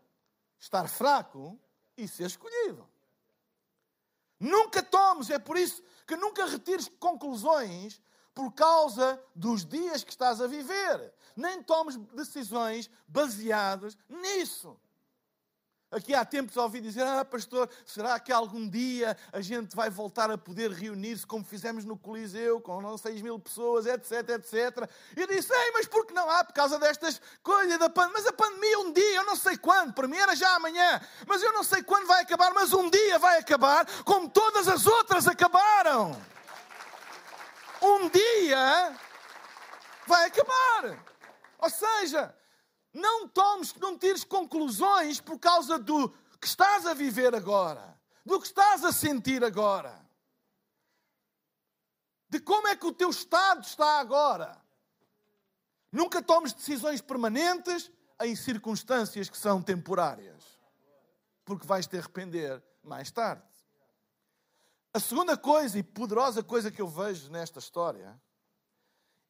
estar 0.58 0.88
fraco 0.88 1.60
e 1.98 2.08
ser 2.08 2.28
escolhido. 2.28 2.88
Nunca 4.38 4.82
tomes, 4.82 5.28
é 5.28 5.38
por 5.38 5.58
isso 5.58 5.82
que 6.06 6.16
nunca 6.16 6.46
retires 6.46 6.90
conclusões 6.98 8.00
por 8.34 8.52
causa 8.52 9.22
dos 9.34 9.66
dias 9.66 10.02
que 10.02 10.12
estás 10.12 10.40
a 10.40 10.46
viver. 10.46 11.12
Nem 11.36 11.62
tomes 11.62 11.98
decisões 12.14 12.88
baseadas 13.06 13.98
nisso. 14.08 14.80
Aqui 15.90 16.14
há 16.14 16.24
tempos 16.24 16.56
ouvi 16.56 16.80
dizer: 16.80 17.02
Ah, 17.02 17.24
pastor, 17.24 17.68
será 17.84 18.20
que 18.20 18.30
algum 18.30 18.68
dia 18.68 19.16
a 19.32 19.40
gente 19.40 19.74
vai 19.74 19.90
voltar 19.90 20.30
a 20.30 20.38
poder 20.38 20.70
reunir-se 20.70 21.26
como 21.26 21.44
fizemos 21.44 21.84
no 21.84 21.96
Coliseu, 21.96 22.60
com 22.60 22.80
não 22.80 22.96
6 22.96 23.20
mil 23.22 23.40
pessoas, 23.40 23.86
etc, 23.86 24.28
etc. 24.30 24.88
E 25.16 25.22
eu 25.22 25.26
disse: 25.26 25.52
Ei, 25.52 25.72
mas 25.72 25.88
por 25.88 26.06
que 26.06 26.14
não 26.14 26.30
há? 26.30 26.44
Por 26.44 26.52
causa 26.52 26.78
destas 26.78 27.20
coisas 27.42 27.76
da 27.76 27.90
pandemia. 27.90 28.20
Mas 28.20 28.26
a 28.28 28.32
pandemia, 28.32 28.78
um 28.78 28.92
dia, 28.92 29.16
eu 29.16 29.24
não 29.24 29.34
sei 29.34 29.56
quando, 29.56 29.92
para 29.92 30.06
mim 30.06 30.16
era 30.16 30.36
já 30.36 30.54
amanhã, 30.54 31.00
mas 31.26 31.42
eu 31.42 31.52
não 31.52 31.64
sei 31.64 31.82
quando 31.82 32.06
vai 32.06 32.22
acabar, 32.22 32.54
mas 32.54 32.72
um 32.72 32.88
dia 32.88 33.18
vai 33.18 33.38
acabar, 33.38 33.84
como 34.04 34.28
todas 34.28 34.68
as 34.68 34.86
outras 34.86 35.26
acabaram. 35.26 36.16
Um 37.82 38.08
dia 38.08 38.96
vai 40.06 40.26
acabar. 40.26 41.04
Ou 41.58 41.70
seja, 41.70 42.32
não 42.92 43.28
tomes, 43.28 43.74
não 43.74 43.96
tires 43.96 44.24
conclusões 44.24 45.20
por 45.20 45.38
causa 45.38 45.78
do 45.78 46.10
que 46.40 46.46
estás 46.46 46.86
a 46.86 46.94
viver 46.94 47.34
agora, 47.34 47.98
do 48.24 48.40
que 48.40 48.46
estás 48.46 48.84
a 48.84 48.92
sentir 48.92 49.44
agora, 49.44 50.00
de 52.28 52.40
como 52.40 52.68
é 52.68 52.76
que 52.76 52.86
o 52.86 52.92
teu 52.92 53.10
estado 53.10 53.62
está 53.62 54.00
agora. 54.00 54.56
Nunca 55.92 56.22
tomes 56.22 56.52
decisões 56.52 57.00
permanentes 57.00 57.90
em 58.20 58.36
circunstâncias 58.36 59.28
que 59.28 59.36
são 59.36 59.60
temporárias, 59.60 60.44
porque 61.44 61.66
vais 61.66 61.86
te 61.86 61.96
arrepender 61.96 62.62
mais 62.82 63.10
tarde. 63.10 63.42
A 64.92 64.98
segunda 65.00 65.36
coisa 65.36 65.78
e 65.78 65.82
poderosa 65.82 66.42
coisa 66.42 66.70
que 66.70 66.82
eu 66.82 66.88
vejo 66.88 67.30
nesta 67.30 67.58
história 67.58 68.20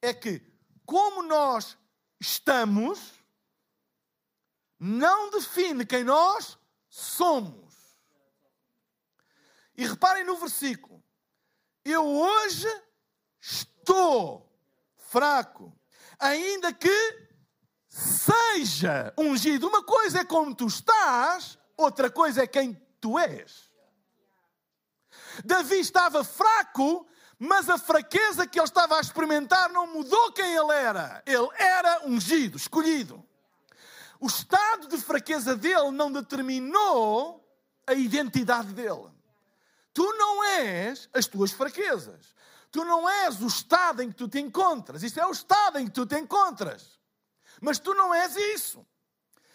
é 0.01 0.15
que, 0.15 0.43
como 0.87 1.23
nós 1.23 1.77
estamos, 2.19 3.20
não 4.81 5.29
define 5.29 5.85
quem 5.85 6.03
nós 6.03 6.59
somos. 6.89 7.75
E 9.77 9.87
reparem 9.87 10.25
no 10.25 10.37
versículo. 10.37 11.05
Eu 11.85 12.07
hoje 12.07 12.69
estou 13.39 14.51
fraco, 14.97 15.79
ainda 16.19 16.73
que 16.73 17.29
seja 17.87 19.13
ungido. 19.19 19.69
Uma 19.69 19.83
coisa 19.83 20.21
é 20.21 20.25
como 20.25 20.55
tu 20.55 20.67
estás, 20.67 21.59
outra 21.77 22.11
coisa 22.11 22.43
é 22.43 22.47
quem 22.47 22.75
tu 23.01 23.19
és. 23.19 23.71
Davi 25.45 25.81
estava 25.81 26.25
fraco, 26.25 27.07
mas 27.39 27.69
a 27.69 27.79
fraqueza 27.79 28.47
que 28.47 28.59
ele 28.59 28.67
estava 28.67 28.97
a 28.97 29.01
experimentar 29.01 29.71
não 29.71 29.87
mudou 29.87 30.33
quem 30.33 30.55
ele 30.55 30.73
era. 30.73 31.23
Ele 31.27 31.49
era 31.55 32.07
ungido, 32.07 32.57
escolhido. 32.57 33.27
O 34.21 34.27
estado 34.27 34.87
de 34.87 34.99
fraqueza 34.99 35.57
dele 35.57 35.91
não 35.91 36.13
determinou 36.13 37.43
a 37.87 37.95
identidade 37.95 38.73
dele. 38.75 39.11
Tu 39.95 40.05
não 40.13 40.45
és 40.45 41.09
as 41.13 41.27
tuas 41.27 41.51
fraquezas. 41.51 42.35
Tu 42.71 42.85
não 42.85 43.09
és 43.09 43.41
o 43.41 43.47
estado 43.47 44.03
em 44.03 44.11
que 44.11 44.17
tu 44.17 44.29
te 44.29 44.39
encontras. 44.39 45.03
Isso 45.03 45.19
é 45.19 45.27
o 45.27 45.33
estado 45.33 45.79
em 45.79 45.87
que 45.87 45.93
tu 45.93 46.07
te 46.07 46.17
encontras. 46.17 47.01
Mas 47.61 47.79
tu 47.79 47.95
não 47.95 48.15
és 48.15 48.37
isso. 48.37 48.87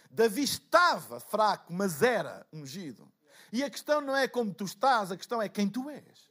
Davi 0.10 0.44
estava 0.44 1.20
fraco, 1.20 1.72
mas 1.72 2.02
era 2.02 2.46
ungido. 2.52 3.10
E 3.54 3.64
a 3.64 3.70
questão 3.70 4.02
não 4.02 4.16
é 4.16 4.28
como 4.28 4.54
tu 4.54 4.66
estás, 4.66 5.12
a 5.12 5.18
questão 5.18 5.42
é 5.42 5.48
quem 5.48 5.70
tu 5.70 5.90
és. 5.90 6.25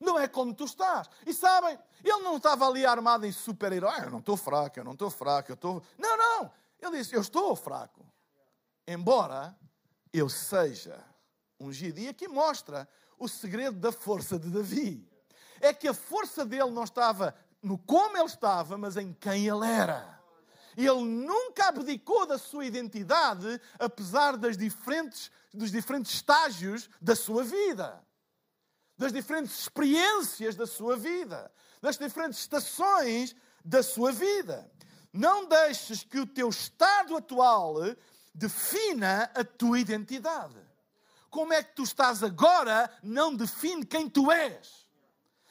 Não 0.00 0.18
é 0.18 0.28
como 0.28 0.54
tu 0.54 0.64
estás. 0.64 1.08
E 1.26 1.34
sabem, 1.34 1.78
ele 2.04 2.22
não 2.22 2.36
estava 2.36 2.66
ali 2.66 2.86
armado 2.86 3.26
em 3.26 3.32
super-herói. 3.32 3.92
Ah, 3.96 4.04
eu 4.04 4.10
não 4.10 4.20
estou 4.20 4.36
fraco, 4.36 4.78
eu 4.78 4.84
não 4.84 4.92
estou 4.92 5.10
fraco, 5.10 5.50
eu 5.50 5.54
estou. 5.54 5.82
Não, 5.98 6.16
não. 6.16 6.52
Ele 6.80 6.98
disse: 6.98 7.14
Eu 7.14 7.20
estou 7.20 7.54
fraco. 7.56 8.06
Embora 8.86 9.56
eu 10.12 10.28
seja 10.28 11.04
ungido. 11.58 11.98
E 11.98 12.08
aqui 12.08 12.28
mostra 12.28 12.88
o 13.18 13.28
segredo 13.28 13.78
da 13.78 13.90
força 13.90 14.38
de 14.38 14.48
Davi. 14.48 15.06
É 15.60 15.74
que 15.74 15.88
a 15.88 15.94
força 15.94 16.46
dele 16.46 16.70
não 16.70 16.84
estava 16.84 17.34
no 17.60 17.76
como 17.76 18.16
ele 18.16 18.26
estava, 18.26 18.78
mas 18.78 18.96
em 18.96 19.12
quem 19.12 19.48
ele 19.48 19.66
era. 19.66 20.18
Ele 20.76 21.02
nunca 21.02 21.68
abdicou 21.68 22.24
da 22.24 22.38
sua 22.38 22.64
identidade, 22.64 23.60
apesar 23.80 24.36
das 24.36 24.56
diferentes, 24.56 25.28
dos 25.52 25.72
diferentes 25.72 26.14
estágios 26.14 26.88
da 27.00 27.16
sua 27.16 27.42
vida 27.42 28.00
das 28.98 29.12
diferentes 29.12 29.60
experiências 29.60 30.56
da 30.56 30.66
sua 30.66 30.96
vida, 30.96 31.50
das 31.80 31.96
diferentes 31.96 32.40
estações 32.40 33.34
da 33.64 33.82
sua 33.82 34.10
vida. 34.10 34.70
Não 35.12 35.46
deixes 35.46 36.02
que 36.02 36.18
o 36.18 36.26
teu 36.26 36.48
estado 36.48 37.16
atual 37.16 37.76
defina 38.34 39.30
a 39.34 39.44
tua 39.44 39.78
identidade. 39.78 40.58
Como 41.30 41.52
é 41.52 41.62
que 41.62 41.74
tu 41.74 41.84
estás 41.84 42.22
agora 42.22 42.90
não 43.02 43.34
define 43.34 43.86
quem 43.86 44.08
tu 44.08 44.32
és. 44.32 44.86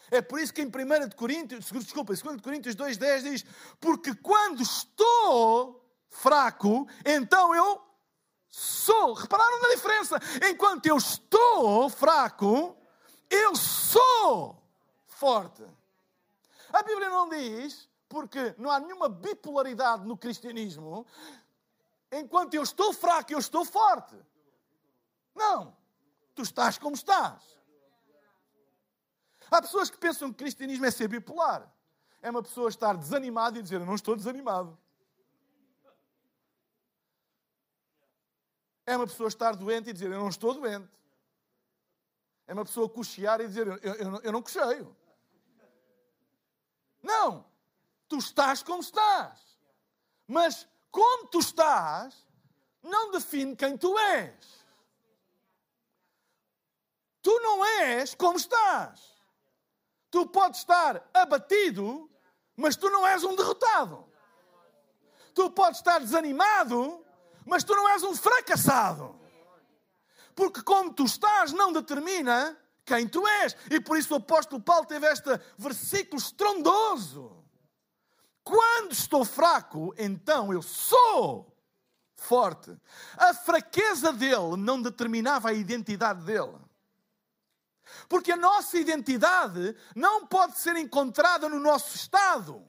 É 0.10 0.22
por 0.22 0.40
isso 0.40 0.54
que 0.54 0.62
em 0.62 0.68
1 0.68 0.72
Coríntios, 1.16 1.70
desculpa, 1.72 2.14
em 2.14 2.18
2 2.18 2.42
Coríntios 2.42 2.76
2,10 2.76 3.22
diz: 3.24 3.46
Porque 3.80 4.16
quando 4.16 4.62
estou 4.62 5.86
fraco, 6.10 6.88
então 7.06 7.54
eu 7.54 7.82
sou. 8.48 9.14
Repararam 9.14 9.62
na 9.62 9.70
diferença? 9.70 10.20
Enquanto 10.50 10.86
eu 10.86 10.98
estou 10.98 11.90
fraco, 11.90 12.78
eu 13.30 13.56
sou 13.56 14.62
forte. 15.06 15.64
A 16.72 16.84
Bíblia 16.84 17.10
não 17.10 17.30
diz, 17.30 17.90
porque 18.08 18.56
não 18.58 18.70
há 18.70 18.80
nenhuma 18.80 19.10
bipolaridade 19.10 20.06
no 20.06 20.18
cristianismo, 20.18 21.06
enquanto 22.12 22.54
eu 22.54 22.64
estou 22.64 22.94
fraco, 22.94 23.32
eu 23.32 23.40
estou 23.40 23.66
forte. 23.66 24.16
Não. 25.36 25.76
Tu 26.36 26.42
estás 26.42 26.78
como 26.78 26.96
estás. 26.96 27.58
Há 29.50 29.62
pessoas 29.62 29.90
que 29.90 29.98
pensam 29.98 30.32
que 30.32 30.38
cristianismo 30.38 30.86
é 30.86 30.92
ser 30.92 31.08
bipolar. 31.08 31.72
É 32.22 32.30
uma 32.30 32.44
pessoa 32.44 32.70
estar 32.70 32.96
desanimada 32.96 33.58
e 33.58 33.64
dizer: 33.64 33.80
Eu 33.80 33.86
não 33.86 33.96
estou 33.96 34.16
desanimado. 34.16 34.78
É 38.86 38.96
uma 38.96 39.08
pessoa 39.08 39.28
estar 39.28 39.56
doente 39.56 39.90
e 39.90 39.94
dizer: 39.94 40.12
Eu 40.12 40.20
não 40.20 40.30
estou 40.30 40.54
doente. 40.54 40.90
É 42.48 42.54
uma 42.54 42.64
pessoa 42.64 42.88
cochear 42.88 43.42
e 43.42 43.48
dizer: 43.48 43.68
Eu, 43.68 43.78
eu, 43.78 44.22
eu 44.22 44.32
não 44.32 44.42
cocheio. 44.42 44.96
Não! 47.04 47.46
Tu 48.08 48.18
estás 48.18 48.64
como 48.64 48.82
estás. 48.82 49.40
Mas 50.26 50.68
como 50.90 51.28
tu 51.28 51.40
estás, 51.40 52.26
não 52.82 53.12
define 53.12 53.56
quem 53.56 53.78
tu 53.78 53.98
és. 54.00 54.66
Tu 57.22 57.40
não 57.42 57.66
és 57.66 58.16
como 58.16 58.38
estás. 58.38 59.18
Tu 60.10 60.26
podes 60.28 60.60
estar 60.60 61.10
abatido, 61.14 62.10
mas 62.56 62.78
tu 62.78 62.90
não 62.90 63.06
és 63.06 63.24
um 63.26 63.36
derrotado. 63.36 64.10
Tu 65.34 65.52
podes 65.52 65.80
estar 65.80 66.00
desanimado, 66.00 67.06
mas 67.46 67.64
tu 67.64 67.76
não 67.76 67.88
és 67.90 68.04
um 68.04 68.16
fracassado. 68.16 69.20
Porque 70.38 70.62
como 70.62 70.94
tu 70.94 71.04
estás 71.04 71.52
não 71.52 71.74
determina 71.74 72.56
quem 72.86 73.08
tu 73.08 73.28
és. 73.28 73.58
E 73.72 73.82
por 73.82 73.98
isso 73.98 74.14
o 74.14 74.18
apóstolo 74.18 74.62
Paulo 74.62 74.86
teve 74.86 75.08
este 75.08 75.32
versículo 75.58 76.22
estrondoso. 76.22 77.44
Quando 78.44 78.92
estou 78.92 79.26
fraco, 79.26 79.96
então 79.98 80.54
eu 80.54 80.62
sou 80.62 81.52
forte. 82.16 82.72
A 83.18 83.34
fraqueza 83.34 84.14
dele 84.14 84.56
não 84.58 84.80
determinava 84.80 85.50
a 85.50 85.54
identidade 85.54 86.24
dele. 86.24 86.56
Porque 88.08 88.32
a 88.32 88.38
nossa 88.38 88.78
identidade 88.78 89.76
não 89.96 90.28
pode 90.28 90.60
ser 90.60 90.76
encontrada 90.76 91.50
no 91.50 91.60
nosso 91.60 91.96
estado, 91.96 92.64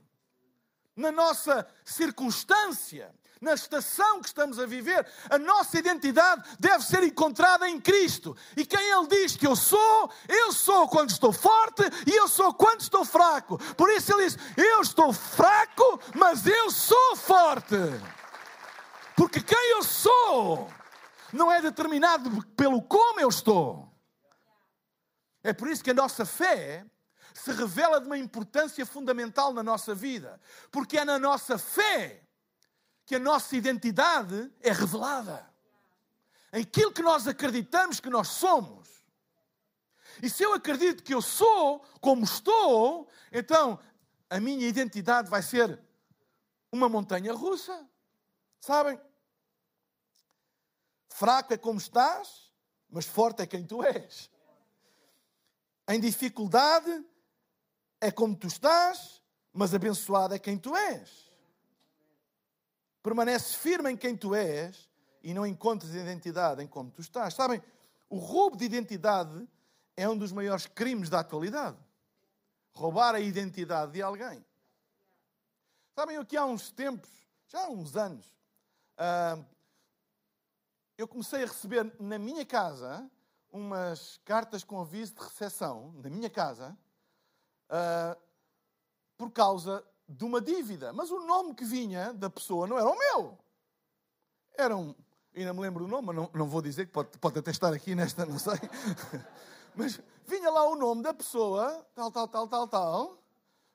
na 0.97 1.13
nossa 1.13 1.69
circunstância, 1.85 3.15
na 3.41 3.55
estação 3.55 4.21
que 4.21 4.29
estamos 4.29 4.59
a 4.59 4.67
viver, 4.67 5.07
a 5.31 5.39
nossa 5.39 5.79
identidade 5.79 6.43
deve 6.59 6.85
ser 6.85 7.03
encontrada 7.05 7.69
em 7.69 7.81
Cristo. 7.81 8.37
E 8.57 8.65
quem 8.65 8.91
Ele 8.91 9.07
diz 9.07 9.37
que 9.37 9.47
eu 9.47 9.55
sou, 9.55 10.11
eu 10.29 10.53
sou 10.53 10.89
quando 10.89 11.11
estou 11.11 11.33
forte 11.33 11.83
e 12.07 12.15
eu 12.15 12.29
sou 12.29 12.53
quando 12.53 12.81
estou 12.81 13.05
fraco. 13.05 13.59
Por 13.75 13.91
isso 13.91 14.13
Ele 14.13 14.25
diz: 14.25 14.39
Eu 14.57 14.81
estou 14.81 15.13
fraco, 15.13 16.01
mas 16.15 16.47
eu 16.47 16.71
sou 16.71 17.17
forte. 17.17 17.77
Porque 19.17 19.41
quem 19.41 19.71
eu 19.73 19.83
sou 19.83 20.71
não 21.33 21.51
é 21.51 21.61
determinado 21.61 22.45
pelo 22.57 22.83
como 22.83 23.21
eu 23.21 23.29
estou. 23.29 23.89
É 25.43 25.53
por 25.53 25.69
isso 25.69 25.83
que 25.83 25.91
a 25.91 25.95
nossa 25.95 26.25
fé 26.25 26.85
se 27.33 27.53
revela 27.53 28.01
de 28.01 28.07
uma 28.07 28.19
importância 28.19 28.85
fundamental 28.85 29.53
na 29.53 29.63
nossa 29.63 29.95
vida. 29.95 30.41
Porque 30.71 30.99
é 30.99 31.05
na 31.05 31.19
nossa 31.19 31.57
fé 31.57 32.28
que 33.09 33.15
a 33.15 33.19
nossa 33.19 33.57
identidade 33.57 34.53
é 34.61 34.71
revelada. 34.71 35.49
Aquilo 36.53 36.93
que 36.93 37.01
nós 37.01 37.27
acreditamos 37.27 38.01
que 38.01 38.11
nós 38.11 38.29
somos. 38.29 38.87
E 40.23 40.29
se 40.29 40.43
eu 40.43 40.53
acredito 40.53 41.03
que 41.03 41.15
eu 41.15 41.23
sou 41.23 41.81
como 42.03 42.23
estou, 42.23 43.09
então 43.33 43.81
a 44.29 44.39
minha 44.39 44.69
identidade 44.69 45.31
vai 45.31 45.41
ser 45.41 45.81
uma 46.71 46.87
montanha 46.87 47.33
russa. 47.33 47.89
Sabem? 48.61 49.01
Fraco 51.09 51.55
é 51.55 51.57
como 51.57 51.79
estás, 51.79 52.53
mas 52.91 53.07
forte 53.07 53.41
é 53.41 53.47
quem 53.47 53.65
tu 53.65 53.83
és. 53.83 54.31
Em 55.89 55.99
dificuldade 55.99 57.07
é 58.03 58.11
como 58.11 58.37
tu 58.37 58.49
estás, 58.49 59.23
mas 59.51 59.73
abençoado 59.73 60.35
é 60.35 60.39
quem 60.39 60.59
tu 60.59 60.77
és 60.77 61.28
permaneces 63.03 63.55
firme 63.55 63.91
em 63.91 63.97
quem 63.97 64.17
tu 64.17 64.35
és 64.35 64.89
e 65.23 65.35
não 65.35 65.47
encontras 65.47 65.95
identidade 65.95 66.63
em 66.63 66.67
como 66.67 66.91
tu 66.91 67.01
estás. 67.01 67.35
Sabem, 67.35 67.63
o 68.09 68.19
roubo 68.19 68.57
de 68.57 68.65
identidade 68.65 69.49
é 69.97 70.09
um 70.09 70.17
dos 70.17 70.33
maiores 70.33 70.67
crimes 70.67 71.11
da 71.11 71.21
atualidade. 71.21 71.77
Roubar 72.73 73.15
a 73.15 73.21
identidade 73.21 73.93
de 73.93 74.03
alguém. 74.03 74.45
Sabem, 75.95 76.17
aqui 76.17 76.37
há 76.37 76.45
uns 76.45 76.71
tempos, 76.71 77.11
já 77.49 77.65
há 77.65 77.69
uns 77.69 77.97
anos, 77.97 78.27
uh, 78.97 79.45
eu 80.97 81.09
comecei 81.09 81.43
a 81.43 81.47
receber 81.47 81.93
na 81.99 82.19
minha 82.19 82.47
casa 82.47 83.11
umas 83.51 84.19
cartas 84.25 84.63
com 84.63 84.81
aviso 84.81 85.15
de 85.15 85.21
recepção, 85.23 85.93
na 85.95 86.09
minha 86.09 86.31
casa, 86.31 86.79
uh, 87.69 88.21
por 89.17 89.31
causa 89.33 89.85
de 90.09 90.25
uma 90.25 90.41
dívida. 90.41 90.93
Mas 90.93 91.11
o 91.11 91.21
nome 91.21 91.55
que 91.55 91.65
vinha 91.65 92.13
da 92.15 92.31
pessoa 92.31 92.67
não 92.67 92.79
era 92.79 92.89
o 92.89 92.99
meu. 92.99 93.39
Era 94.57 94.77
um. 94.77 94.95
Ainda 95.35 95.53
me 95.53 95.61
lembro 95.61 95.85
o 95.85 95.89
nome, 95.89 96.07
mas 96.07 96.17
não, 96.17 96.31
não 96.35 96.49
vou 96.49 96.63
dizer, 96.63 96.87
que 96.87 96.93
pode, 96.93 97.17
pode 97.19 97.39
até 97.39 97.51
estar 97.51 97.73
aqui 97.73 97.95
nesta, 97.95 98.25
não 98.27 98.39
sei. 98.39 98.55
Mas 99.77 100.01
vinha 100.27 100.51
lá 100.51 100.67
o 100.67 100.75
nome 100.75 101.03
da 101.03 101.15
pessoa, 101.15 101.87
tal, 101.95 102.11
tal, 102.11 102.27
tal, 102.27 102.49
tal, 102.49 102.67
tal, 102.67 103.23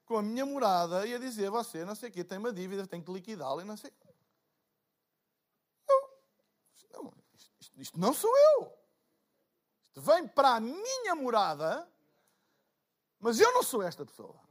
com 0.04 0.18
a 0.18 0.22
minha 0.22 0.46
morada, 0.46 1.08
e 1.08 1.16
a 1.16 1.18
dizer: 1.18 1.50
Você, 1.50 1.86
não 1.86 1.96
sei 1.96 2.10
o 2.10 2.12
quê, 2.12 2.22
tem 2.22 2.38
uma 2.38 2.52
dívida, 2.52 2.86
tem 2.86 3.02
que 3.02 3.10
liquidá-la 3.10 3.62
e 3.62 3.66
não 3.66 3.78
sei. 3.78 3.94
Não, 5.88 7.04
não 7.04 7.14
isto, 7.34 7.72
isto 7.78 7.98
não 7.98 8.14
sou 8.14 8.36
eu. 8.56 8.74
Isto 9.88 10.02
vem 10.02 10.28
para 10.28 10.56
a 10.56 10.60
minha 10.60 11.16
morada, 11.16 11.88
mas 13.20 13.40
eu 13.40 13.54
não 13.54 13.64
sou 13.64 13.82
esta 13.82 14.06
pessoa. 14.06 14.43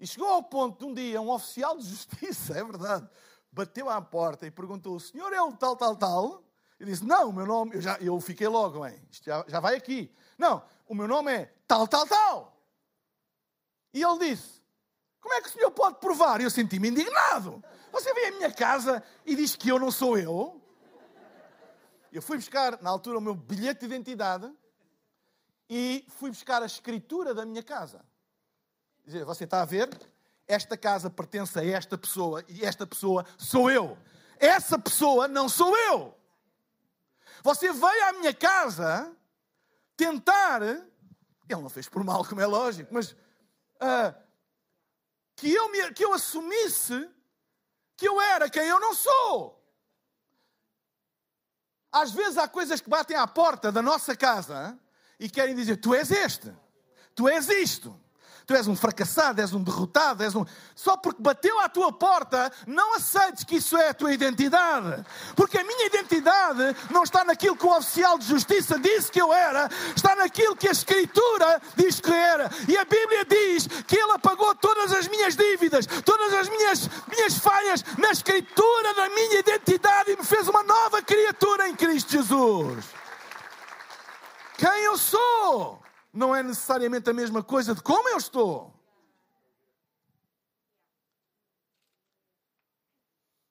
E 0.00 0.06
chegou 0.06 0.28
ao 0.28 0.42
ponto 0.42 0.78
de 0.78 0.84
um 0.86 0.94
dia 0.94 1.20
um 1.20 1.30
oficial 1.30 1.76
de 1.76 1.86
justiça, 1.86 2.56
é 2.58 2.64
verdade, 2.64 3.06
bateu 3.52 3.90
à 3.90 4.00
porta 4.00 4.46
e 4.46 4.50
perguntou: 4.50 4.96
o 4.96 5.00
senhor 5.00 5.30
é 5.32 5.42
o 5.42 5.52
tal, 5.52 5.76
tal, 5.76 5.94
tal? 5.94 6.42
E 6.80 6.86
disse: 6.86 7.04
Não, 7.04 7.28
o 7.28 7.32
meu 7.32 7.44
nome, 7.44 7.76
eu, 7.76 7.82
já, 7.82 7.98
eu 8.00 8.18
fiquei 8.18 8.48
logo, 8.48 8.86
hein? 8.86 8.98
Isto 9.10 9.26
já, 9.26 9.44
já 9.46 9.60
vai 9.60 9.76
aqui. 9.76 10.10
Não, 10.38 10.64
o 10.88 10.94
meu 10.94 11.06
nome 11.06 11.30
é 11.30 11.54
tal, 11.68 11.86
tal, 11.86 12.06
tal. 12.06 12.56
E 13.92 14.02
ele 14.02 14.18
disse: 14.30 14.62
Como 15.20 15.34
é 15.34 15.42
que 15.42 15.48
o 15.48 15.52
senhor 15.52 15.70
pode 15.70 15.98
provar? 15.98 16.40
E 16.40 16.44
eu 16.44 16.50
senti-me 16.50 16.88
indignado. 16.88 17.62
Você 17.92 18.14
vem 18.14 18.28
à 18.28 18.32
minha 18.32 18.52
casa 18.52 19.04
e 19.26 19.36
diz 19.36 19.54
que 19.54 19.68
eu 19.68 19.78
não 19.78 19.90
sou 19.90 20.16
eu? 20.16 20.58
Eu 22.10 22.22
fui 22.22 22.38
buscar, 22.38 22.80
na 22.80 22.88
altura, 22.88 23.18
o 23.18 23.20
meu 23.20 23.34
bilhete 23.34 23.80
de 23.80 23.86
identidade 23.86 24.50
e 25.68 26.06
fui 26.08 26.30
buscar 26.30 26.62
a 26.62 26.66
escritura 26.66 27.34
da 27.34 27.44
minha 27.44 27.62
casa 27.62 28.04
dizer, 29.10 29.24
você 29.24 29.44
está 29.44 29.62
a 29.62 29.64
ver? 29.64 29.88
Esta 30.46 30.76
casa 30.76 31.10
pertence 31.10 31.58
a 31.58 31.64
esta 31.64 31.98
pessoa 31.98 32.44
e 32.48 32.64
esta 32.64 32.86
pessoa 32.86 33.26
sou 33.36 33.70
eu. 33.70 33.98
Essa 34.38 34.78
pessoa 34.78 35.28
não 35.28 35.48
sou 35.48 35.76
eu. 35.76 36.16
Você 37.42 37.72
veio 37.72 38.08
à 38.08 38.12
minha 38.14 38.34
casa 38.34 39.14
tentar 39.96 40.62
Ele 40.62 40.86
não 41.48 41.68
fez 41.68 41.88
por 41.88 42.02
mal, 42.04 42.24
como 42.24 42.40
é 42.40 42.46
lógico, 42.46 42.92
mas 42.94 43.10
uh, 43.10 44.14
que, 45.36 45.52
eu 45.52 45.70
me, 45.70 45.92
que 45.92 46.04
eu 46.04 46.12
assumisse 46.12 47.08
que 47.96 48.08
eu 48.08 48.20
era 48.20 48.48
quem 48.48 48.66
eu 48.66 48.78
não 48.78 48.94
sou. 48.94 49.60
Às 51.92 52.12
vezes 52.12 52.38
há 52.38 52.46
coisas 52.46 52.80
que 52.80 52.88
batem 52.88 53.16
à 53.16 53.26
porta 53.26 53.72
da 53.72 53.82
nossa 53.82 54.16
casa 54.16 54.78
e 55.18 55.28
querem 55.28 55.54
dizer: 55.56 55.76
Tu 55.78 55.94
és 55.94 56.10
este, 56.10 56.54
tu 57.14 57.28
és 57.28 57.48
isto 57.48 58.00
tu 58.50 58.56
és 58.56 58.66
um 58.66 58.74
fracassado, 58.74 59.40
és 59.40 59.52
um 59.52 59.62
derrotado, 59.62 60.24
és 60.24 60.34
um. 60.34 60.44
Só 60.74 60.96
porque 60.96 61.22
bateu 61.22 61.60
à 61.60 61.68
tua 61.68 61.92
porta, 61.92 62.50
não 62.66 62.96
aceites 62.96 63.44
que 63.44 63.56
isso 63.56 63.76
é 63.76 63.90
a 63.90 63.94
tua 63.94 64.12
identidade. 64.12 65.04
Porque 65.36 65.56
a 65.56 65.62
minha 65.62 65.86
identidade 65.86 66.76
não 66.90 67.04
está 67.04 67.22
naquilo 67.24 67.54
que 67.54 67.64
o 67.64 67.76
oficial 67.76 68.18
de 68.18 68.26
justiça 68.26 68.76
disse 68.76 69.12
que 69.12 69.22
eu 69.22 69.32
era, 69.32 69.70
está 69.94 70.16
naquilo 70.16 70.56
que 70.56 70.66
a 70.66 70.72
Escritura 70.72 71.62
diz 71.76 72.00
que 72.00 72.12
era. 72.12 72.50
E 72.66 72.76
a 72.76 72.84
Bíblia 72.84 73.24
diz 73.24 73.68
que 73.86 73.96
Ele 73.96 74.12
apagou 74.12 74.52
todas 74.56 74.92
as 74.94 75.06
minhas 75.06 75.36
dívidas, 75.36 75.86
todas 76.04 76.34
as 76.34 76.48
minhas, 76.48 76.90
minhas 77.08 77.38
falhas 77.38 77.84
na 77.98 78.10
Escritura 78.10 78.94
da 78.94 79.08
minha 79.10 79.38
identidade 79.38 80.10
e 80.10 80.16
me 80.16 80.24
fez 80.24 80.48
uma 80.48 80.64
nova 80.64 81.00
criatura 81.02 81.68
em 81.68 81.76
Cristo 81.76 82.10
Jesus. 82.10 82.84
Quem 84.58 84.82
eu 84.82 84.98
sou? 84.98 85.80
Não 86.12 86.34
é 86.34 86.42
necessariamente 86.42 87.08
a 87.08 87.14
mesma 87.14 87.42
coisa 87.42 87.74
de 87.74 87.82
como 87.82 88.08
eu 88.08 88.16
estou. 88.16 88.74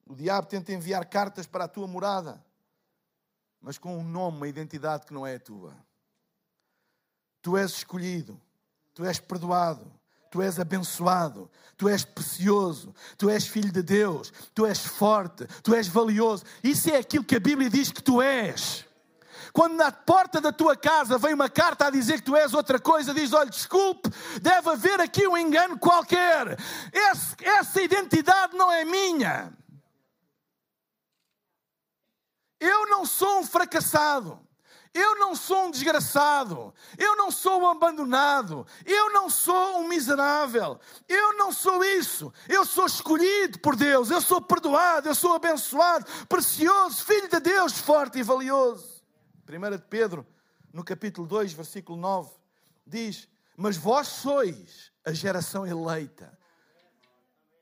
O 0.06 0.16
diabo 0.16 0.48
tenta 0.48 0.74
enviar 0.74 1.06
cartas 1.06 1.46
para 1.46 1.66
a 1.66 1.68
tua 1.68 1.88
morada, 1.88 2.44
mas 3.62 3.78
com 3.78 3.98
um 3.98 4.04
nome, 4.04 4.38
uma 4.38 4.48
identidade 4.48 5.06
que 5.06 5.14
não 5.14 5.26
é 5.26 5.36
a 5.36 5.40
tua. 5.40 5.76
Tu 7.42 7.56
és 7.56 7.72
escolhido, 7.72 8.40
tu 8.94 9.06
és 9.06 9.20
perdoado, 9.20 9.86
tu 10.32 10.42
és 10.42 10.60
abençoado, 10.60 11.50
tu 11.78 11.88
és 11.88 12.04
precioso, 12.04 12.94
tu 13.18 13.30
és 13.30 13.48
filho 13.48 13.72
de 13.72 13.84
Deus, 13.84 14.34
tu 14.54 14.66
és 14.66 14.80
forte, 14.80 15.46
tu 15.62 15.76
és 15.76 15.88
valioso. 15.88 16.44
Isso 16.64 16.90
é 16.90 16.98
aquilo 16.98 17.24
que 17.24 17.36
a 17.36 17.40
Bíblia 17.40 17.70
diz 17.70 17.92
que 17.92 18.04
tu 18.04 18.22
és. 18.22 18.89
Quando 19.54 19.76
na 19.76 19.92
porta 19.92 20.40
da 20.40 20.52
tua 20.52 20.76
casa 20.76 21.18
vem 21.18 21.34
uma 21.34 21.50
carta 21.50 21.88
a 21.88 21.90
dizer 21.90 22.20
que 22.20 22.26
tu 22.26 22.36
és 22.36 22.54
outra 22.54 22.80
coisa, 22.80 23.14
diz: 23.14 23.34
olha, 23.34 23.50
desculpe, 23.50 24.10
deve 24.42 24.70
haver 24.70 25.00
aqui 25.02 25.28
um 25.28 25.38
engano 25.38 25.78
qualquer. 25.78 26.58
Esse, 26.94 27.36
essa 27.44 27.82
identidade 27.82 28.56
não 28.56 28.72
é 28.72 28.86
minha. 28.86 29.54
Eu 32.60 32.88
não 32.88 33.06
sou 33.06 33.40
um 33.40 33.46
fracassado. 33.46 34.40
Eu 34.92 35.20
não 35.20 35.36
sou 35.36 35.66
um 35.66 35.72
desgraçado, 35.72 36.74
eu 36.98 37.16
não 37.16 37.30
sou 37.30 37.62
um 37.62 37.70
abandonado, 37.70 38.66
eu 38.84 39.14
não 39.14 39.30
sou 39.30 39.80
um 39.80 39.88
miserável, 39.88 40.80
eu 41.08 41.38
não 41.38 41.52
sou 41.52 41.84
isso. 41.84 42.34
Eu 42.48 42.66
sou 42.66 42.88
escolhido 42.88 43.60
por 43.60 43.76
Deus, 43.76 44.10
eu 44.10 44.20
sou 44.20 44.42
perdoado, 44.42 45.08
eu 45.08 45.14
sou 45.14 45.36
abençoado, 45.36 46.08
precioso, 46.28 47.06
filho 47.06 47.30
de 47.30 47.40
Deus, 47.40 47.78
forte 47.78 48.18
e 48.18 48.24
valioso. 48.24 48.99
1 49.50 49.78
de 49.78 49.84
Pedro, 49.86 50.26
no 50.72 50.84
capítulo 50.84 51.28
2, 51.28 51.54
versículo 51.54 51.98
9, 51.98 52.30
diz: 52.86 53.28
Mas 53.58 53.76
vós 53.76 54.08
sois 54.08 54.92
a 55.04 55.12
geração 55.12 55.66
eleita. 55.66 56.38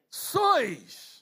Sois 0.10 1.18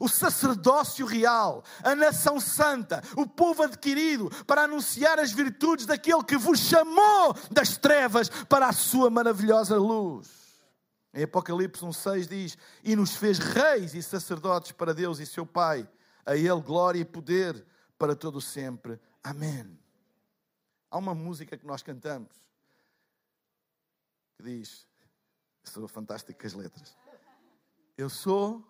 o 0.00 0.08
sacerdócio 0.08 1.04
real, 1.04 1.62
a 1.82 1.94
nação 1.94 2.40
santa, 2.40 3.02
o 3.14 3.26
povo 3.26 3.62
adquirido 3.62 4.30
para 4.46 4.62
anunciar 4.62 5.18
as 5.18 5.32
virtudes 5.32 5.84
daquele 5.84 6.24
que 6.24 6.38
vos 6.38 6.58
chamou 6.60 7.34
das 7.50 7.76
trevas 7.76 8.30
para 8.48 8.68
a 8.68 8.72
sua 8.72 9.10
maravilhosa 9.10 9.76
luz. 9.76 10.28
Em 11.12 11.24
Apocalipse 11.24 11.84
1,6 11.84 12.26
diz: 12.26 12.56
E 12.82 12.96
nos 12.96 13.14
fez 13.16 13.38
reis 13.38 13.94
e 13.94 14.02
sacerdotes 14.02 14.72
para 14.72 14.94
Deus 14.94 15.18
e 15.18 15.26
seu 15.26 15.44
Pai, 15.44 15.86
a 16.24 16.34
Ele 16.34 16.60
glória 16.62 17.00
e 17.00 17.04
poder 17.04 17.62
para 18.02 18.16
todo 18.16 18.40
sempre. 18.40 18.98
Amém. 19.22 19.78
Há 20.90 20.98
uma 20.98 21.14
música 21.14 21.56
que 21.56 21.64
nós 21.64 21.84
cantamos 21.84 22.32
que 24.36 24.42
diz: 24.42 24.88
Sou 25.62 25.86
fantástico 25.86 26.36
com 26.36 26.44
as 26.44 26.52
letras. 26.52 26.96
Eu 27.96 28.10
sou 28.10 28.66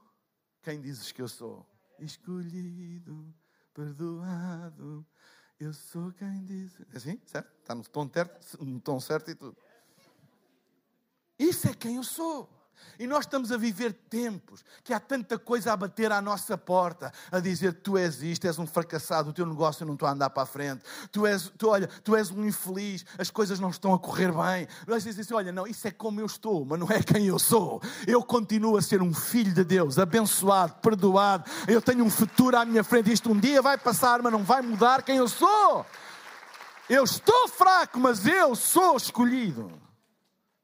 quem 0.61 0.83
dizes 0.83 1.13
que 1.13 1.23
eu 1.23 1.29
sou. 1.29 1.67
Escolhido, 1.99 3.35
perdoado. 3.73 5.07
Eu 5.59 5.73
sou 5.73 6.13
quem 6.13 6.45
diz. 6.45 6.79
É 6.93 6.99
assim? 6.99 7.19
Certo? 7.25 7.51
Está 7.59 7.75
no 7.75 7.85
tom, 7.85 8.11
certo, 8.13 8.63
no 8.63 8.81
tom 8.81 9.01
certo 9.01 9.31
e 9.31 9.35
tudo. 9.35 9.57
Isso 11.39 11.69
é 11.69 11.75
quem 11.75 11.97
eu 11.97 12.05
sou. 12.05 12.51
E 12.99 13.07
nós 13.07 13.25
estamos 13.25 13.51
a 13.51 13.57
viver 13.57 13.93
tempos 14.09 14.65
que 14.85 14.93
há 14.93 15.01
tanta 15.01 15.39
coisa 15.39 15.73
a 15.73 15.77
bater 15.77 16.13
à 16.13 16.21
nossa 16.21 16.57
porta, 16.57 17.13
a 17.31 17.41
dizer: 17.41 17.73
tu 17.75 17.97
és 17.97 18.23
isto, 18.23 18.47
és 18.47 18.59
um 18.59 18.67
fracassado, 18.67 19.31
o 19.31 19.33
teu 19.33 19.47
negócio 19.47 19.85
não 19.87 19.95
está 19.95 20.09
a 20.09 20.13
andar 20.13 20.31
para 20.31 20.43
a 20.43 20.47
frente, 20.47 20.85
tu 21.11 21.27
és, 21.27 21.51
tu, 21.57 21.69
olha, 21.69 21.89
tu 22.05 22.15
és 22.15 22.31
um 22.31 22.45
infeliz, 22.47 23.05
as 23.19 23.31
coisas 23.31 23.59
não 23.59 23.71
estão 23.71 23.95
a 23.95 23.99
correr 23.99 24.31
bem. 24.31 24.69
Nós 24.87 25.03
dizemos 25.03 25.27
assim: 25.27 25.35
olha, 25.35 25.51
não, 25.51 25.67
isso 25.67 25.89
é 25.89 25.91
como 25.91 26.21
eu 26.21 26.27
estou, 26.27 26.65
mas 26.65 26.79
não 26.79 26.89
é 26.91 27.03
quem 27.03 27.27
eu 27.27 27.39
sou. 27.39 27.81
Eu 28.07 28.23
continuo 28.23 28.77
a 28.77 28.83
ser 28.83 29.03
um 29.03 29.13
filho 29.13 29.53
de 29.53 29.65
Deus, 29.65 29.99
abençoado, 29.99 30.75
perdoado. 30.75 31.51
Eu 31.67 31.81
tenho 31.81 32.05
um 32.05 32.11
futuro 32.11 32.57
à 32.57 32.65
minha 32.65 32.85
frente. 32.85 33.13
Isto 33.13 33.31
um 33.31 33.39
dia 33.39 33.63
vai 33.63 33.79
passar, 33.79 34.23
mas 34.23 34.33
não 34.33 34.45
vai 34.45 34.63
mudar 34.63 35.03
quem 35.03 35.17
eu 35.17 35.29
sou. 35.29 35.85
Eu 36.89 37.05
estou 37.05 37.49
fraco, 37.49 37.99
mas 37.99 38.27
eu 38.27 38.55
sou 38.55 38.97
escolhido, 38.97 39.73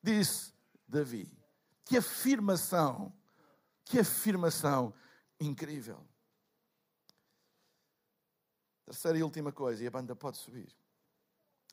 disse 0.02 0.52
Davi. 0.86 1.37
Que 1.88 1.96
afirmação! 1.96 3.10
Que 3.82 4.00
afirmação 4.00 4.92
incrível! 5.40 6.06
Terceira 8.84 9.16
e 9.16 9.22
última 9.22 9.50
coisa, 9.50 9.82
e 9.82 9.86
a 9.86 9.90
banda 9.90 10.14
pode 10.14 10.36
subir. 10.36 10.70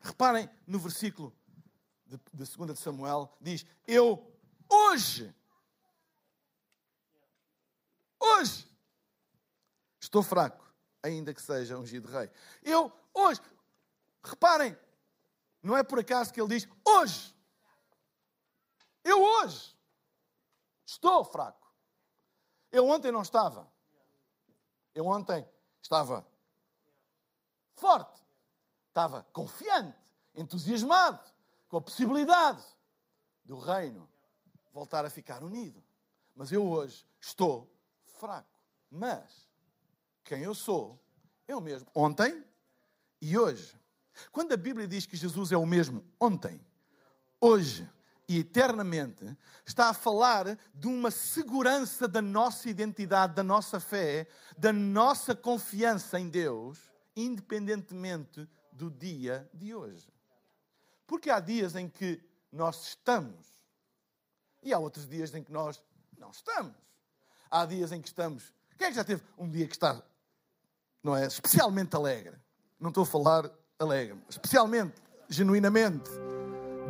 Reparem 0.01 0.49
no 0.65 0.80
versículo 0.80 1.36
de, 2.06 2.15
de 2.34 2.58
2 2.58 2.71
de 2.71 2.80
Samuel, 2.80 3.30
diz: 3.41 3.65
Eu 3.86 4.34
hoje, 4.69 5.36
hoje, 8.17 8.71
estou 9.99 10.23
fraco, 10.23 10.73
ainda 11.04 11.34
que 11.34 11.41
seja 11.41 11.78
ungido 11.78 12.08
rei. 12.08 12.32
Eu 12.63 12.89
hoje, 13.13 13.41
reparem, 14.23 14.78
não 15.62 15.75
é 15.75 15.84
por 15.84 15.99
acaso 15.99 16.32
que 16.32 16.39
ele 16.39 16.58
diz 16.58 16.69
hoje. 16.86 17.36
Eu 19.04 19.21
hoje. 19.21 19.75
Estou 20.95 21.25
fraco. 21.25 21.69
Eu 22.71 22.88
ontem 22.88 23.12
não 23.12 23.21
estava. 23.21 23.69
Eu 24.93 25.05
ontem 25.08 25.45
estava 25.81 26.25
forte. 27.73 28.23
Estava 28.88 29.23
confiante, 29.34 29.99
entusiasmado 30.34 31.19
com 31.67 31.75
a 31.75 31.81
possibilidade 31.81 32.63
do 33.43 33.60
reino 33.60 34.10
voltar 34.71 35.03
a 35.03 35.10
ficar 35.10 35.43
unido. 35.43 35.84
Mas 36.34 36.49
eu 36.53 36.65
hoje 36.65 37.05
estou 37.19 37.69
fraco. 38.17 38.58
Mas 38.89 39.49
quem 40.23 40.43
eu 40.43 40.55
sou, 40.55 40.97
eu 41.45 41.60
mesmo. 41.60 41.89
Ontem 41.93 42.41
e 43.21 43.38
hoje. 43.38 43.77
Quando 44.31 44.53
a 44.53 44.58
Bíblia 44.58 44.88
diz 44.88 45.05
que 45.05 45.17
Jesus 45.17 45.51
é 45.51 45.58
o 45.58 45.65
mesmo 45.65 46.05
ontem, 46.17 46.65
hoje 47.41 47.86
e 48.28 48.40
eternamente, 48.40 49.26
está 49.66 49.90
a 49.90 49.94
falar 49.94 50.58
de 50.74 50.88
uma 50.88 51.12
segurança 51.12 52.08
da 52.08 52.22
nossa 52.22 52.70
identidade, 52.70 53.36
da 53.36 53.44
nossa 53.44 53.80
fé, 53.80 54.28
da 54.58 54.74
nossa 54.74 55.36
confiança 55.36 56.20
em 56.20 56.30
Deus, 56.30 56.80
independentemente 57.16 58.48
do 58.72 58.90
dia 58.90 59.50
de 59.54 59.74
hoje. 59.76 60.08
Porque 61.06 61.30
há 61.30 61.40
dias 61.40 61.76
em 61.76 61.88
que 61.88 62.22
nós 62.52 62.88
estamos 62.88 63.56
e 64.64 64.74
há 64.74 64.80
outros 64.80 65.08
dias 65.08 65.34
em 65.36 65.44
que 65.44 65.52
nós 65.52 65.82
não 66.18 66.32
estamos. 66.32 66.76
Há 67.52 67.66
dias 67.66 67.92
em 67.92 68.02
que 68.02 68.08
estamos. 68.08 68.52
Quem 68.78 68.88
é 68.88 68.90
que 68.90 68.96
já 68.96 69.04
teve 69.04 69.24
um 69.38 69.50
dia 69.50 69.68
que 69.68 69.76
está, 69.76 70.02
não 71.04 71.16
é? 71.16 71.28
Especialmente 71.28 71.96
alegre. 71.96 72.36
Não 72.80 72.90
estou 72.90 73.04
a 73.04 73.06
falar 73.06 73.50
alegre, 73.78 74.20
especialmente, 74.28 74.96
genuinamente 75.30 76.10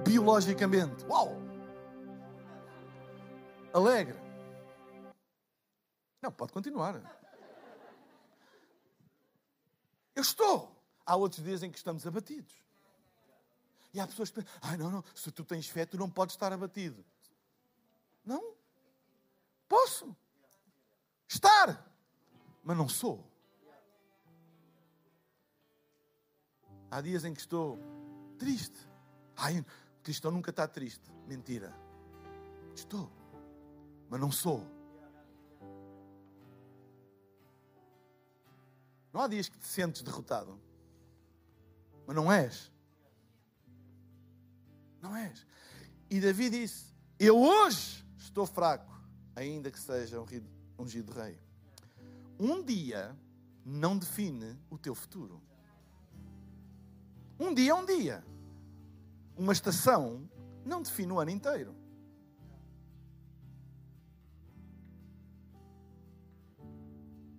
biologicamente. 0.05 1.03
Uau! 1.05 1.35
Alegre. 3.73 4.15
Não, 6.21 6.31
pode 6.31 6.53
continuar. 6.53 7.01
Eu 10.15 10.21
estou. 10.21 10.73
Há 11.05 11.15
outros 11.15 11.43
dias 11.43 11.61
em 11.61 11.69
que 11.69 11.77
estamos 11.77 12.07
abatidos. 12.07 12.53
E 13.93 13.99
há 13.99 14.07
pessoas 14.07 14.29
que 14.29 14.41
pensam, 14.41 14.59
ai 14.61 14.77
não, 14.77 14.91
não, 14.91 15.03
se 15.13 15.31
tu 15.31 15.43
tens 15.43 15.67
fé, 15.67 15.85
tu 15.85 15.97
não 15.97 16.09
podes 16.09 16.35
estar 16.35 16.51
abatido. 16.51 17.03
Não. 18.25 18.55
Posso. 19.67 20.15
Estar. 21.27 21.85
Mas 22.63 22.77
não 22.77 22.87
sou. 22.87 23.23
Há 26.89 27.01
dias 27.01 27.25
em 27.25 27.33
que 27.33 27.41
estou 27.41 27.77
triste 28.37 28.95
Ai, 29.35 29.63
cristão 30.05 30.29
nunca 30.29 30.51
está 30.51 30.67
triste. 30.67 31.11
Mentira. 31.27 31.75
Estou. 32.75 33.11
Mas 34.07 34.21
não 34.21 34.31
sou. 34.31 34.63
Não 39.11 39.21
há 39.21 39.27
dias 39.27 39.49
que 39.49 39.57
te 39.57 39.65
sentes 39.65 40.03
derrotado. 40.03 40.59
Mas 42.05 42.15
não 42.15 42.31
és. 42.31 42.71
Não 45.01 45.15
és. 45.15 45.45
E 46.07 46.21
Davi 46.21 46.51
disse: 46.51 46.93
Eu 47.17 47.39
hoje 47.39 48.05
estou 48.15 48.45
fraco, 48.45 48.93
ainda 49.35 49.71
que 49.71 49.79
seja 49.79 50.23
ungido, 50.77 51.11
rei. 51.13 51.39
Um 52.39 52.63
dia 52.63 53.17
não 53.65 53.97
define 53.97 54.55
o 54.69 54.77
teu 54.77 54.93
futuro. 54.93 55.41
Um 57.39 57.53
dia 57.55 57.71
é 57.71 57.73
um 57.73 57.85
dia. 57.85 58.23
Uma 59.37 59.53
estação 59.53 60.29
não 60.65 60.81
define 60.81 61.11
o 61.11 61.19
ano 61.19 61.31
inteiro. 61.31 61.75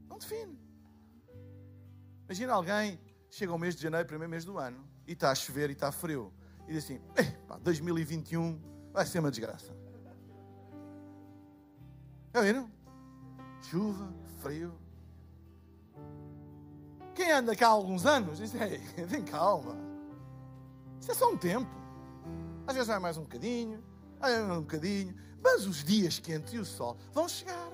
Não 0.08 0.18
define. 0.18 0.58
Imagina 2.24 2.52
alguém 2.52 2.98
chega 3.30 3.52
ao 3.52 3.58
mês 3.58 3.76
de 3.76 3.82
janeiro, 3.82 4.06
primeiro 4.06 4.30
mês 4.30 4.44
do 4.44 4.58
ano, 4.58 4.82
e 5.06 5.12
está 5.12 5.30
a 5.30 5.34
chover 5.34 5.70
e 5.70 5.72
está 5.72 5.92
frio. 5.92 6.32
E 6.66 6.72
diz 6.72 6.84
assim: 6.84 7.00
pá, 7.46 7.58
2021 7.58 8.60
vai 8.92 9.06
ser 9.06 9.20
uma 9.20 9.30
desgraça. 9.30 9.76
Já 12.34 12.42
viram? 12.42 12.70
Chuva, 13.62 14.12
frio. 14.40 14.78
Quem 17.14 17.32
anda 17.32 17.56
cá 17.56 17.68
há 17.68 17.70
alguns 17.70 18.04
anos 18.04 18.38
diz: 18.38 18.54
Ei, 18.54 18.78
vem 19.06 19.24
calma. 19.24 19.76
Isso 21.00 21.12
é 21.12 21.14
só 21.14 21.30
um 21.30 21.36
tempo. 21.36 21.85
Às 22.66 22.74
vezes 22.74 22.88
vai 22.88 22.98
mais 22.98 23.16
um 23.16 23.22
bocadinho, 23.22 23.82
às 24.20 24.30
vezes 24.30 24.46
mais 24.46 24.58
um 24.58 24.62
bocadinho. 24.62 25.14
Mas 25.42 25.66
os 25.66 25.84
dias 25.84 26.18
quentes 26.18 26.52
e 26.52 26.58
o 26.58 26.64
sol 26.64 26.96
vão 27.12 27.28
chegar. 27.28 27.72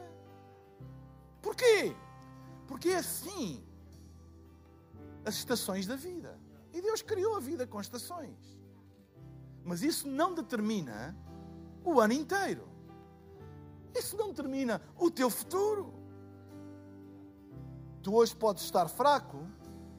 Porquê? 1.40 1.94
Porque 2.66 2.90
é 2.90 2.96
assim 2.96 3.64
as 5.24 5.35
estações 5.35 5.87
da 5.87 5.96
vida. 5.96 6.38
E 6.72 6.81
Deus 6.81 7.02
criou 7.02 7.37
a 7.37 7.40
vida 7.40 7.66
com 7.66 7.81
estações. 7.81 8.61
Mas 9.64 9.83
isso 9.83 10.09
não 10.09 10.35
determina 10.35 11.16
o 11.85 12.00
ano 12.00 12.12
inteiro. 12.12 12.68
Isso 13.94 14.16
não 14.16 14.28
determina 14.28 14.81
o 14.98 15.11
teu 15.11 15.31
futuro. 15.31 15.94
Tu 18.02 18.12
hoje 18.12 18.35
podes 18.35 18.64
estar 18.64 18.88
fraco, 18.88 19.46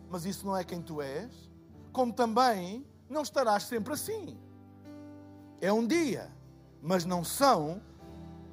mas 0.10 0.26
isso 0.26 0.46
não 0.46 0.58
é 0.58 0.64
quem 0.64 0.82
tu 0.82 1.02
és, 1.02 1.50
como 1.92 2.12
também 2.12 2.86
não 3.10 3.22
estarás 3.22 3.64
sempre 3.64 3.94
assim. 3.94 4.38
É 5.64 5.72
um 5.72 5.88
dia, 5.88 6.30
mas 6.82 7.06
não 7.06 7.24
são 7.24 7.82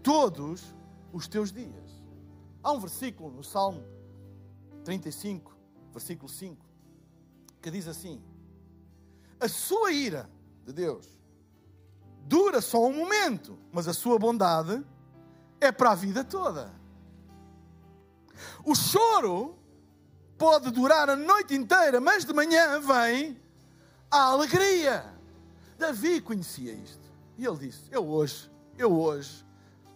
todos 0.00 0.72
os 1.12 1.26
teus 1.26 1.50
dias. 1.50 2.04
Há 2.62 2.70
um 2.70 2.78
versículo 2.78 3.32
no 3.32 3.42
Salmo 3.42 3.82
35, 4.84 5.52
versículo 5.92 6.28
5, 6.28 6.64
que 7.60 7.68
diz 7.68 7.88
assim: 7.88 8.22
A 9.40 9.48
sua 9.48 9.90
ira 9.90 10.30
de 10.64 10.72
Deus 10.72 11.08
dura 12.28 12.60
só 12.60 12.86
um 12.86 12.92
momento, 12.92 13.58
mas 13.72 13.88
a 13.88 13.92
sua 13.92 14.16
bondade 14.16 14.80
é 15.60 15.72
para 15.72 15.90
a 15.90 15.96
vida 15.96 16.22
toda. 16.22 16.72
O 18.64 18.72
choro 18.72 19.58
pode 20.38 20.70
durar 20.70 21.10
a 21.10 21.16
noite 21.16 21.56
inteira, 21.56 22.00
mas 22.00 22.24
de 22.24 22.32
manhã 22.32 22.78
vem 22.78 23.36
a 24.08 24.26
alegria. 24.26 25.12
Davi 25.76 26.20
conhecia 26.20 26.72
isto. 26.72 26.99
E 27.40 27.46
ele 27.46 27.56
disse: 27.56 27.84
Eu 27.90 28.06
hoje, 28.06 28.50
eu 28.76 28.92
hoje, 28.92 29.46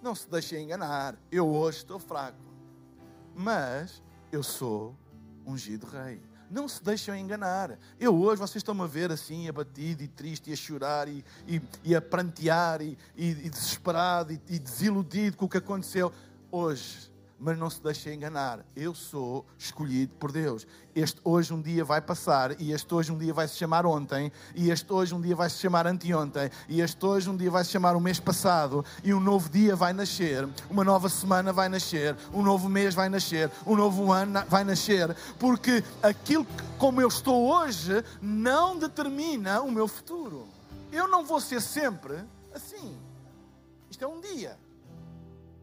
não 0.02 0.14
se 0.14 0.26
deixe 0.30 0.58
enganar, 0.58 1.14
eu 1.30 1.46
hoje 1.46 1.76
estou 1.78 1.98
fraco. 1.98 2.38
Mas 3.34 4.02
eu 4.32 4.42
sou 4.42 4.96
ungido 5.46 5.86
rei. 5.86 6.22
Não 6.50 6.66
se 6.66 6.82
deixem 6.82 7.20
enganar. 7.20 7.78
Eu 8.00 8.16
hoje, 8.18 8.40
vocês 8.40 8.56
estão-me 8.56 8.80
a 8.80 8.86
ver 8.86 9.12
assim, 9.12 9.46
abatido 9.46 10.02
e 10.02 10.08
triste, 10.08 10.48
e 10.48 10.54
a 10.54 10.56
chorar, 10.56 11.06
e, 11.06 11.22
e, 11.46 11.60
e 11.82 11.94
a 11.94 12.00
prantear, 12.00 12.80
e, 12.80 12.96
e 13.14 13.50
desesperado, 13.50 14.32
e 14.32 14.58
desiludido 14.58 15.36
com 15.36 15.44
o 15.44 15.48
que 15.48 15.58
aconteceu. 15.58 16.10
Hoje, 16.50 17.12
mas 17.38 17.58
não 17.58 17.68
se 17.68 17.82
deixe 17.82 18.12
enganar. 18.12 18.64
Eu 18.74 18.94
sou 18.94 19.44
escolhido 19.58 20.14
por 20.14 20.32
Deus. 20.32 20.66
Este 20.94 21.20
hoje 21.24 21.52
um 21.52 21.60
dia 21.60 21.84
vai 21.84 22.00
passar, 22.00 22.60
e 22.60 22.72
este 22.72 22.94
hoje 22.94 23.10
um 23.10 23.18
dia 23.18 23.34
vai 23.34 23.48
se 23.48 23.56
chamar 23.56 23.84
ontem, 23.84 24.30
e 24.54 24.70
este 24.70 24.92
hoje 24.92 25.14
um 25.14 25.20
dia 25.20 25.34
vai 25.34 25.50
se 25.50 25.58
chamar 25.58 25.86
anteontem, 25.86 26.50
e 26.68 26.80
este 26.80 27.04
hoje 27.04 27.28
um 27.28 27.36
dia 27.36 27.50
vai 27.50 27.64
se 27.64 27.70
chamar 27.70 27.96
o 27.96 28.00
mês 28.00 28.20
passado, 28.20 28.84
e 29.02 29.12
um 29.12 29.20
novo 29.20 29.48
dia 29.48 29.74
vai 29.74 29.92
nascer, 29.92 30.48
uma 30.70 30.84
nova 30.84 31.08
semana 31.08 31.52
vai 31.52 31.68
nascer, 31.68 32.16
um 32.32 32.42
novo 32.42 32.68
mês 32.68 32.94
vai 32.94 33.08
nascer, 33.08 33.50
um 33.66 33.76
novo 33.76 34.12
ano 34.12 34.44
vai 34.48 34.62
nascer, 34.62 35.14
porque 35.38 35.82
aquilo 36.02 36.44
que, 36.44 36.62
como 36.78 37.00
eu 37.00 37.08
estou 37.08 37.50
hoje 37.50 38.04
não 38.22 38.78
determina 38.78 39.60
o 39.60 39.70
meu 39.70 39.88
futuro. 39.88 40.46
Eu 40.92 41.08
não 41.08 41.24
vou 41.24 41.40
ser 41.40 41.60
sempre 41.60 42.24
assim. 42.54 42.96
Isto 43.90 44.04
é 44.04 44.06
um 44.06 44.20
dia. 44.20 44.56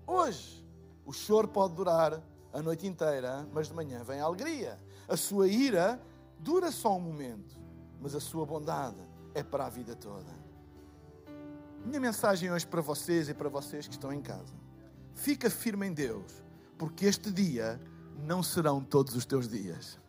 Hoje. 0.05 0.60
O 1.05 1.13
choro 1.13 1.47
pode 1.47 1.73
durar 1.73 2.21
a 2.53 2.61
noite 2.61 2.85
inteira, 2.85 3.47
mas 3.53 3.67
de 3.67 3.73
manhã 3.73 4.03
vem 4.03 4.19
a 4.19 4.25
alegria. 4.25 4.79
A 5.07 5.17
sua 5.17 5.47
ira 5.47 6.01
dura 6.39 6.71
só 6.71 6.95
um 6.95 6.99
momento, 6.99 7.55
mas 7.99 8.15
a 8.15 8.19
sua 8.19 8.45
bondade 8.45 9.01
é 9.33 9.43
para 9.43 9.65
a 9.65 9.69
vida 9.69 9.95
toda. 9.95 10.41
Minha 11.85 11.99
mensagem 11.99 12.51
hoje 12.51 12.67
para 12.67 12.81
vocês 12.81 13.29
e 13.29 13.33
para 13.33 13.49
vocês 13.49 13.87
que 13.87 13.93
estão 13.93 14.13
em 14.13 14.21
casa: 14.21 14.53
fica 15.15 15.49
firme 15.49 15.87
em 15.87 15.93
Deus, 15.93 16.31
porque 16.77 17.05
este 17.05 17.31
dia 17.31 17.81
não 18.23 18.43
serão 18.43 18.83
todos 18.83 19.15
os 19.15 19.25
teus 19.25 19.47
dias. 19.47 19.99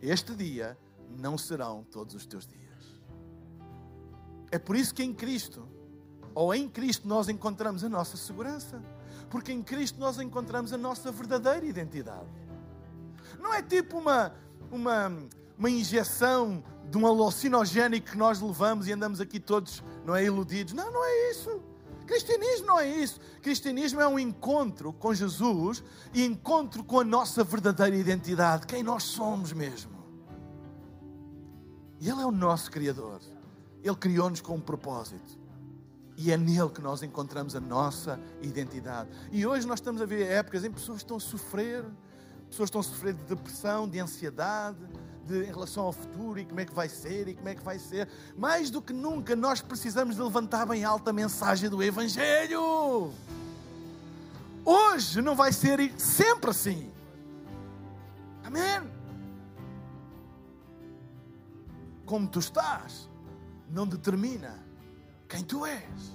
Este 0.00 0.34
dia 0.34 0.76
não 1.08 1.38
serão 1.38 1.84
todos 1.84 2.14
os 2.14 2.26
teus 2.26 2.46
dias. 2.46 2.62
É 4.50 4.58
por 4.58 4.76
isso 4.76 4.94
que 4.94 5.02
em 5.02 5.14
Cristo, 5.14 5.66
ou 6.34 6.54
em 6.54 6.68
Cristo, 6.68 7.08
nós 7.08 7.28
encontramos 7.28 7.82
a 7.84 7.88
nossa 7.88 8.16
segurança 8.16 8.82
porque 9.32 9.50
em 9.50 9.62
Cristo 9.62 9.98
nós 9.98 10.20
encontramos 10.20 10.74
a 10.74 10.76
nossa 10.76 11.10
verdadeira 11.10 11.64
identidade. 11.64 12.28
Não 13.40 13.54
é 13.54 13.62
tipo 13.62 13.96
uma, 13.96 14.30
uma, 14.70 15.10
uma 15.58 15.70
injeção 15.70 16.62
de 16.90 16.98
um 16.98 17.06
alucinogénico 17.06 18.10
que 18.10 18.18
nós 18.18 18.42
levamos 18.42 18.86
e 18.86 18.92
andamos 18.92 19.22
aqui 19.22 19.40
todos, 19.40 19.82
não 20.04 20.14
é, 20.14 20.22
iludidos. 20.22 20.74
Não, 20.74 20.92
não 20.92 21.02
é 21.02 21.30
isso. 21.30 21.62
Cristianismo 22.06 22.66
não 22.66 22.78
é 22.78 22.86
isso. 22.86 23.18
Cristianismo 23.40 24.02
é 24.02 24.06
um 24.06 24.18
encontro 24.18 24.92
com 24.92 25.14
Jesus 25.14 25.82
e 26.12 26.22
encontro 26.22 26.84
com 26.84 27.00
a 27.00 27.04
nossa 27.04 27.42
verdadeira 27.42 27.96
identidade, 27.96 28.66
quem 28.66 28.82
nós 28.82 29.04
somos 29.04 29.54
mesmo. 29.54 29.92
E 31.98 32.06
Ele 32.06 32.20
é 32.20 32.26
o 32.26 32.30
nosso 32.30 32.70
Criador. 32.70 33.22
Ele 33.82 33.96
criou-nos 33.96 34.42
com 34.42 34.56
um 34.56 34.60
propósito. 34.60 35.41
E 36.24 36.30
é 36.30 36.36
nele 36.36 36.68
que 36.68 36.80
nós 36.80 37.02
encontramos 37.02 37.56
a 37.56 37.60
nossa 37.60 38.16
identidade. 38.40 39.10
E 39.32 39.44
hoje 39.44 39.66
nós 39.66 39.80
estamos 39.80 40.00
a 40.00 40.06
ver 40.06 40.24
épocas 40.30 40.64
em 40.64 40.68
que 40.68 40.76
pessoas 40.76 40.98
estão 40.98 41.16
a 41.16 41.20
sofrer, 41.20 41.84
pessoas 42.48 42.68
estão 42.68 42.80
a 42.80 42.84
sofrer 42.84 43.12
de 43.14 43.24
depressão, 43.24 43.88
de 43.88 43.98
ansiedade, 43.98 44.78
de, 45.26 45.42
em 45.42 45.46
relação 45.46 45.82
ao 45.82 45.92
futuro 45.92 46.38
e 46.38 46.44
como 46.44 46.60
é 46.60 46.64
que 46.64 46.72
vai 46.72 46.88
ser 46.88 47.26
e 47.26 47.34
como 47.34 47.48
é 47.48 47.56
que 47.56 47.64
vai 47.64 47.76
ser. 47.76 48.08
Mais 48.36 48.70
do 48.70 48.80
que 48.80 48.92
nunca, 48.92 49.34
nós 49.34 49.60
precisamos 49.60 50.14
de 50.14 50.22
levantar 50.22 50.64
bem 50.64 50.84
alta 50.84 51.10
a 51.10 51.12
mensagem 51.12 51.68
do 51.68 51.82
Evangelho. 51.82 53.12
Hoje 54.64 55.20
não 55.20 55.34
vai 55.34 55.52
ser 55.52 55.92
sempre 55.98 56.50
assim. 56.50 56.92
Amém. 58.44 58.88
Como 62.06 62.28
tu 62.28 62.38
estás, 62.38 63.10
não 63.68 63.88
determina 63.88 64.70
quem 65.32 65.42
tu 65.42 65.64
és. 65.64 66.12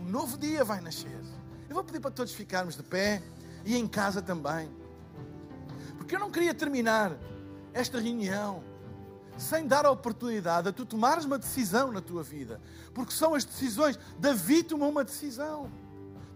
Um 0.00 0.10
novo 0.10 0.36
dia 0.36 0.64
vai 0.64 0.80
nascer. 0.80 1.22
Eu 1.68 1.74
vou 1.76 1.84
pedir 1.84 2.00
para 2.00 2.10
todos 2.10 2.34
ficarmos 2.34 2.74
de 2.74 2.82
pé 2.82 3.22
e 3.64 3.76
em 3.76 3.86
casa 3.86 4.20
também. 4.20 4.68
Porque 5.96 6.16
eu 6.16 6.18
não 6.18 6.32
queria 6.32 6.52
terminar 6.52 7.16
esta 7.72 8.00
reunião 8.00 8.62
sem 9.38 9.68
dar 9.68 9.86
a 9.86 9.90
oportunidade 9.90 10.68
a 10.68 10.72
tu 10.72 10.84
tomares 10.84 11.24
uma 11.24 11.38
decisão 11.38 11.92
na 11.92 12.00
tua 12.00 12.24
vida. 12.24 12.60
Porque 12.92 13.12
são 13.12 13.34
as 13.34 13.44
decisões. 13.44 13.96
Davi 14.18 14.64
tomou 14.64 14.90
uma 14.90 15.04
decisão. 15.04 15.70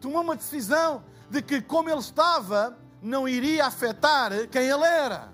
Tomou 0.01 0.23
uma 0.23 0.37
decisão 0.37 1.03
de 1.29 1.43
que, 1.43 1.61
como 1.61 1.91
ele 1.91 1.99
estava, 1.99 2.79
não 3.03 3.29
iria 3.29 3.67
afetar 3.67 4.31
quem 4.49 4.69
ele 4.69 4.85
era. 4.85 5.33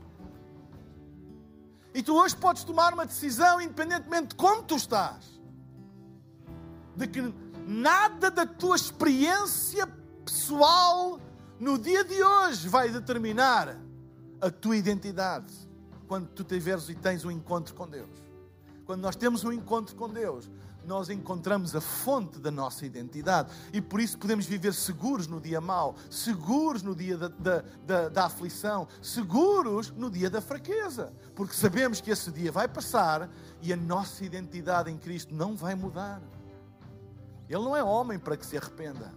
E 1.92 2.02
tu 2.02 2.16
hoje 2.16 2.34
podes 2.34 2.64
tomar 2.64 2.94
uma 2.94 3.04
decisão 3.04 3.60
independentemente 3.60 4.28
de 4.28 4.34
como 4.34 4.62
tu 4.62 4.76
estás 4.76 5.33
de 6.96 7.06
que 7.06 7.34
nada 7.66 8.30
da 8.30 8.46
tua 8.46 8.76
experiência 8.76 9.86
pessoal 10.24 11.20
no 11.58 11.78
dia 11.78 12.04
de 12.04 12.22
hoje 12.22 12.68
vai 12.68 12.90
determinar 12.90 13.76
a 14.40 14.50
tua 14.50 14.76
identidade 14.76 15.52
quando 16.06 16.28
tu 16.28 16.44
tiveres 16.44 16.88
e 16.88 16.94
tens 16.94 17.24
um 17.24 17.30
encontro 17.30 17.74
com 17.74 17.88
Deus. 17.88 18.10
Quando 18.84 19.00
nós 19.00 19.16
temos 19.16 19.44
um 19.44 19.52
encontro 19.52 19.96
com 19.96 20.08
Deus, 20.08 20.50
nós 20.86 21.08
encontramos 21.08 21.74
a 21.74 21.80
fonte 21.80 22.38
da 22.38 22.50
nossa 22.50 22.84
identidade 22.84 23.50
e 23.72 23.80
por 23.80 24.00
isso 24.00 24.18
podemos 24.18 24.44
viver 24.44 24.74
seguros 24.74 25.26
no 25.26 25.40
dia 25.40 25.60
mau, 25.60 25.96
seguros 26.10 26.82
no 26.82 26.94
dia 26.94 27.16
da, 27.16 27.28
da, 27.28 27.64
da, 27.86 28.08
da, 28.10 28.24
aflição, 28.26 28.86
seguros 29.00 29.90
no 29.90 30.10
dia 30.10 30.28
da 30.28 30.42
fraqueza, 30.42 31.12
porque 31.34 31.54
sabemos 31.54 32.00
que 32.00 32.10
esse 32.10 32.30
dia 32.30 32.52
vai 32.52 32.68
passar 32.68 33.30
e 33.62 33.72
a 33.72 33.76
nossa 33.76 34.24
identidade 34.24 34.90
em 34.90 34.98
Cristo 34.98 35.34
não 35.34 35.56
vai 35.56 35.74
mudar. 35.74 36.20
Ele 37.48 37.62
não 37.62 37.76
é 37.76 37.82
homem 37.82 38.18
para 38.18 38.36
que 38.36 38.46
se 38.46 38.56
arrependa. 38.56 39.12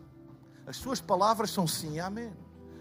As 0.65 0.77
suas 0.77 0.99
palavras 0.99 1.49
são 1.49 1.65
sim 1.65 1.95
e 1.95 1.99
amém. 1.99 2.33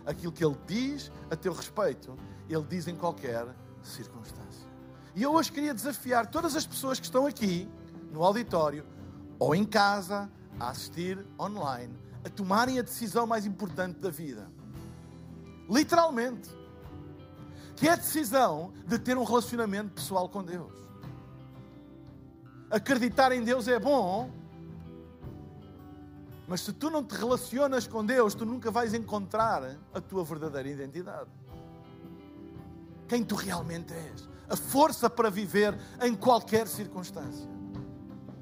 Aquilo 0.04 0.32
que 0.32 0.44
ele 0.44 0.56
diz 0.66 1.10
a 1.30 1.36
teu 1.36 1.52
respeito, 1.52 2.16
ele 2.48 2.64
diz 2.64 2.88
em 2.88 2.96
qualquer 2.96 3.46
circunstância. 3.82 4.66
E 5.14 5.22
eu 5.22 5.32
hoje 5.32 5.50
queria 5.50 5.72
desafiar 5.72 6.26
todas 6.26 6.54
as 6.54 6.66
pessoas 6.66 6.98
que 6.98 7.06
estão 7.06 7.26
aqui 7.26 7.68
no 8.10 8.22
auditório 8.22 8.84
ou 9.38 9.54
em 9.54 9.64
casa, 9.64 10.30
a 10.58 10.70
assistir 10.70 11.24
online, 11.38 11.94
a 12.24 12.28
tomarem 12.28 12.78
a 12.78 12.82
decisão 12.82 13.26
mais 13.26 13.46
importante 13.46 13.98
da 13.98 14.10
vida. 14.10 14.50
Literalmente. 15.68 16.48
Que 17.76 17.88
é 17.88 17.92
a 17.92 17.96
decisão 17.96 18.72
de 18.86 18.98
ter 18.98 19.18
um 19.18 19.24
relacionamento 19.24 19.94
pessoal 19.94 20.28
com 20.28 20.42
Deus. 20.42 20.72
Acreditar 22.70 23.32
em 23.32 23.44
Deus 23.44 23.68
é 23.68 23.78
bom, 23.78 24.30
mas 26.48 26.60
se 26.60 26.72
tu 26.72 26.90
não 26.90 27.02
te 27.02 27.14
relacionas 27.14 27.86
com 27.86 28.04
Deus, 28.04 28.34
tu 28.34 28.46
nunca 28.46 28.70
vais 28.70 28.94
encontrar 28.94 29.76
a 29.92 30.00
tua 30.00 30.24
verdadeira 30.24 30.68
identidade. 30.68 31.30
Quem 33.08 33.24
tu 33.24 33.34
realmente 33.34 33.92
és. 33.92 34.28
A 34.48 34.56
força 34.56 35.10
para 35.10 35.28
viver 35.28 35.76
em 36.00 36.14
qualquer 36.14 36.68
circunstância 36.68 37.48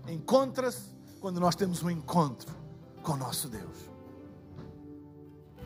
encontra-se 0.07 0.93
quando 1.19 1.41
nós 1.41 1.55
temos 1.55 1.83
um 1.83 1.91
encontro 1.91 2.55
com 3.03 3.13
o 3.13 3.17
nosso 3.17 3.49
Deus. 3.49 3.91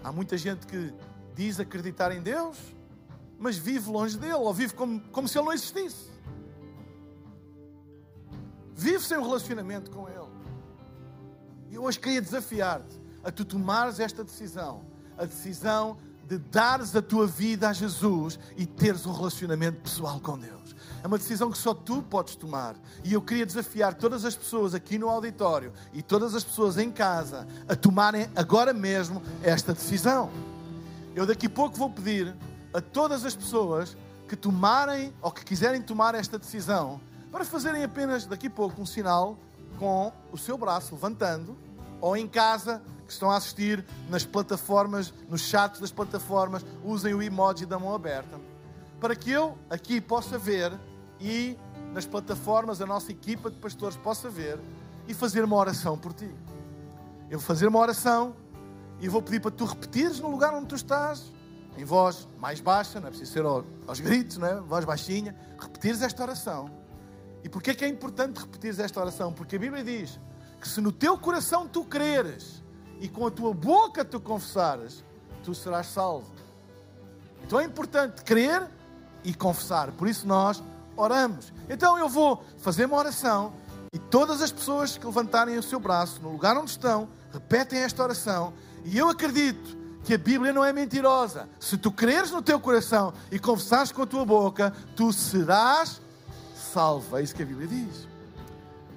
Há 0.05 0.13
muita 0.13 0.39
gente 0.39 0.67
que 0.67 0.95
diz 1.35 1.59
acreditar 1.59 2.13
em 2.13 2.23
Deus, 2.23 2.57
mas 3.37 3.57
vive 3.57 3.91
longe 3.91 4.17
dele, 4.17 4.35
ou 4.35 4.55
vive 4.55 4.75
como, 4.75 5.01
como 5.11 5.27
se 5.27 5.39
ele 5.39 5.47
não 5.47 5.53
existisse. 5.53 6.09
Vive 8.75 9.05
sem 9.05 9.19
um 9.19 9.23
relacionamento 9.23 9.91
com 9.91 10.09
ele. 10.09 10.38
E 11.71 11.79
hoje 11.79 11.99
queria 11.99 12.23
desafiar-te 12.23 12.99
a 13.23 13.31
tu 13.31 13.45
tomares 13.45 14.01
esta 14.01 14.25
decisão, 14.25 14.83
a 15.17 15.25
decisão 15.25 15.97
de 16.27 16.37
dares 16.37 16.95
a 16.95 17.01
tua 17.01 17.27
vida 17.27 17.69
a 17.69 17.73
Jesus 17.73 18.39
e 18.57 18.67
teres 18.67 19.07
um 19.07 19.13
relacionamento 19.13 19.81
pessoal 19.81 20.21
com 20.21 20.39
Deus. 20.39 20.77
É 21.03 21.07
uma 21.07 21.17
decisão 21.17 21.51
que 21.51 21.57
só 21.57 21.73
tu 21.73 22.03
podes 22.03 22.37
tomar. 22.37 22.77
E 23.03 23.15
eu 23.15 23.23
queria 23.23 23.47
desafiar 23.47 23.95
todas 23.95 24.25
as 24.25 24.37
pessoas 24.37 24.75
aqui 24.75 24.99
no 24.99 25.09
auditório 25.09 25.73
e 25.93 26.03
todas 26.03 26.35
as 26.35 26.45
pessoas 26.45 26.77
em 26.77 26.91
casa 26.91 27.47
a 27.67 27.75
tomarem 27.75 28.29
agora 28.37 28.75
mesmo 28.75 29.23
esta 29.43 29.73
decisão. 29.73 30.31
Eu 31.15 31.25
daqui 31.25 31.47
a 31.47 31.51
pouco 31.51 31.77
vou 31.77 31.89
pedir 31.89 32.35
a 32.75 32.81
todas 32.81 33.25
as 33.25 33.35
pessoas 33.35 33.97
que 34.29 34.37
tomarem 34.37 35.15
ou 35.23 35.31
que 35.31 35.45
quiserem 35.45 35.81
tomar 35.81 36.15
esta 36.15 36.39
decisão 36.39 37.01
para 37.33 37.45
fazerem 37.45 37.83
apenas 37.83 38.27
daqui 38.27 38.49
a 38.49 38.51
pouco 38.51 38.81
um 38.83 38.87
sinal 38.87 39.39
com 39.79 40.13
o 40.33 40.39
seu 40.39 40.59
braço 40.59 40.95
levantando 40.95 41.57
ou 42.01 42.17
em 42.17 42.27
casa 42.29 42.83
que 43.07 43.13
estão 43.13 43.31
a 43.31 43.37
assistir 43.37 43.85
nas 44.11 44.25
plataformas, 44.25 45.13
nos 45.29 45.41
chats 45.41 45.81
das 45.81 45.91
plataformas, 45.91 46.65
usem 46.85 47.15
o 47.15 47.23
emoji 47.23 47.65
da 47.65 47.79
mão 47.79 47.95
aberta 47.95 48.39
para 49.01 49.15
que 49.15 49.31
eu 49.31 49.57
aqui 49.71 50.01
possa 50.01 50.39
ver 50.39 50.73
e 51.21 51.57
nas 51.93 52.05
plataformas 52.05 52.81
a 52.81 52.87
nossa 52.87 53.11
equipa 53.11 53.51
de 53.51 53.57
pastores 53.59 53.97
possa 53.97 54.29
ver 54.29 54.59
e 55.07 55.15
fazer 55.15 55.45
uma 55.45 55.57
oração 55.57 55.97
por 55.97 56.13
ti. 56.13 56.31
Eu 57.31 57.39
vou 57.39 57.47
fazer 57.47 57.67
uma 57.67 57.79
oração 57.79 58.35
e 59.01 59.09
vou 59.09 59.23
pedir 59.23 59.41
para 59.41 59.51
tu 59.51 59.65
repetires 59.65 60.21
no 60.21 60.31
lugar 60.31 60.53
onde 60.53 60.67
tu 60.67 60.75
estás, 60.75 61.33
em 61.77 61.85
voz 61.85 62.29
mais 62.39 62.61
baixa, 62.61 63.01
não 63.01 63.07
é 63.07 63.11
preciso 63.11 63.33
ser 63.33 63.45
aos 63.45 64.01
gritos, 64.01 64.37
não 64.37 64.49
é? 64.49 64.61
voz 64.61 64.85
baixinha, 64.85 65.35
repetires 65.59 66.03
esta 66.03 66.23
oração. 66.23 66.71
E 67.43 67.49
porquê 67.49 67.71
é 67.71 67.75
que 67.75 67.85
é 67.85 67.89
importante 67.89 68.39
repetires 68.39 68.79
esta 68.79 69.01
oração? 69.01 69.33
Porque 69.33 69.57
a 69.57 69.59
Bíblia 69.59 69.85
diz 69.85 70.19
que 70.61 70.69
se 70.69 70.81
no 70.81 70.91
teu 70.91 71.17
coração 71.17 71.69
tu 71.69 71.85
creres 71.85 72.63
e 73.01 73.09
com 73.09 73.27
a 73.27 73.31
tua 73.31 73.55
boca 73.55 74.05
tu 74.05 74.21
confessares, 74.21 75.05
tu 75.45 75.55
serás 75.55 75.87
salvo. 75.87 76.33
Então 77.45 77.61
é 77.61 77.65
importante 77.65 78.23
crer 78.23 78.69
e 79.25 79.33
confessar. 79.33 79.93
Por 79.93 80.09
isso 80.09 80.27
nós 80.27 80.63
oramos. 80.97 81.53
Então 81.69 81.97
eu 81.97 82.09
vou 82.09 82.43
fazer 82.59 82.87
uma 82.87 82.97
oração 82.97 83.53
e 83.93 83.99
todas 83.99 84.43
as 84.43 84.53
pessoas 84.53 84.99
que 84.99 85.07
levantarem 85.07 85.57
o 85.57 85.63
seu 85.63 85.81
braço 85.81 86.21
no 86.21 86.31
lugar 86.31 86.57
onde 86.57 86.71
estão, 86.71 87.09
repetem 87.33 87.79
esta 87.79 88.03
oração. 88.03 88.53
E 88.85 88.99
eu 88.99 89.09
acredito 89.09 89.77
que 90.05 90.15
a 90.15 90.19
Bíblia 90.19 90.53
não 90.53 90.65
é 90.65 90.73
mentirosa. 90.73 91.49
Se 91.59 91.77
tu 91.77 91.91
creres 91.91 92.31
no 92.31 92.43
teu 92.43 92.59
coração 92.61 93.13
e 93.31 93.39
confessares 93.39 93.93
com 93.93 94.03
a 94.03 94.07
tua 94.07 94.25
boca, 94.25 94.73
tu 94.97 95.13
serás 95.13 95.89
salvo. 95.91 96.08
É 97.19 97.23
isso 97.23 97.35
que 97.35 97.43
a 97.43 97.47
Bíblia 97.47 97.67
diz. 97.67 98.07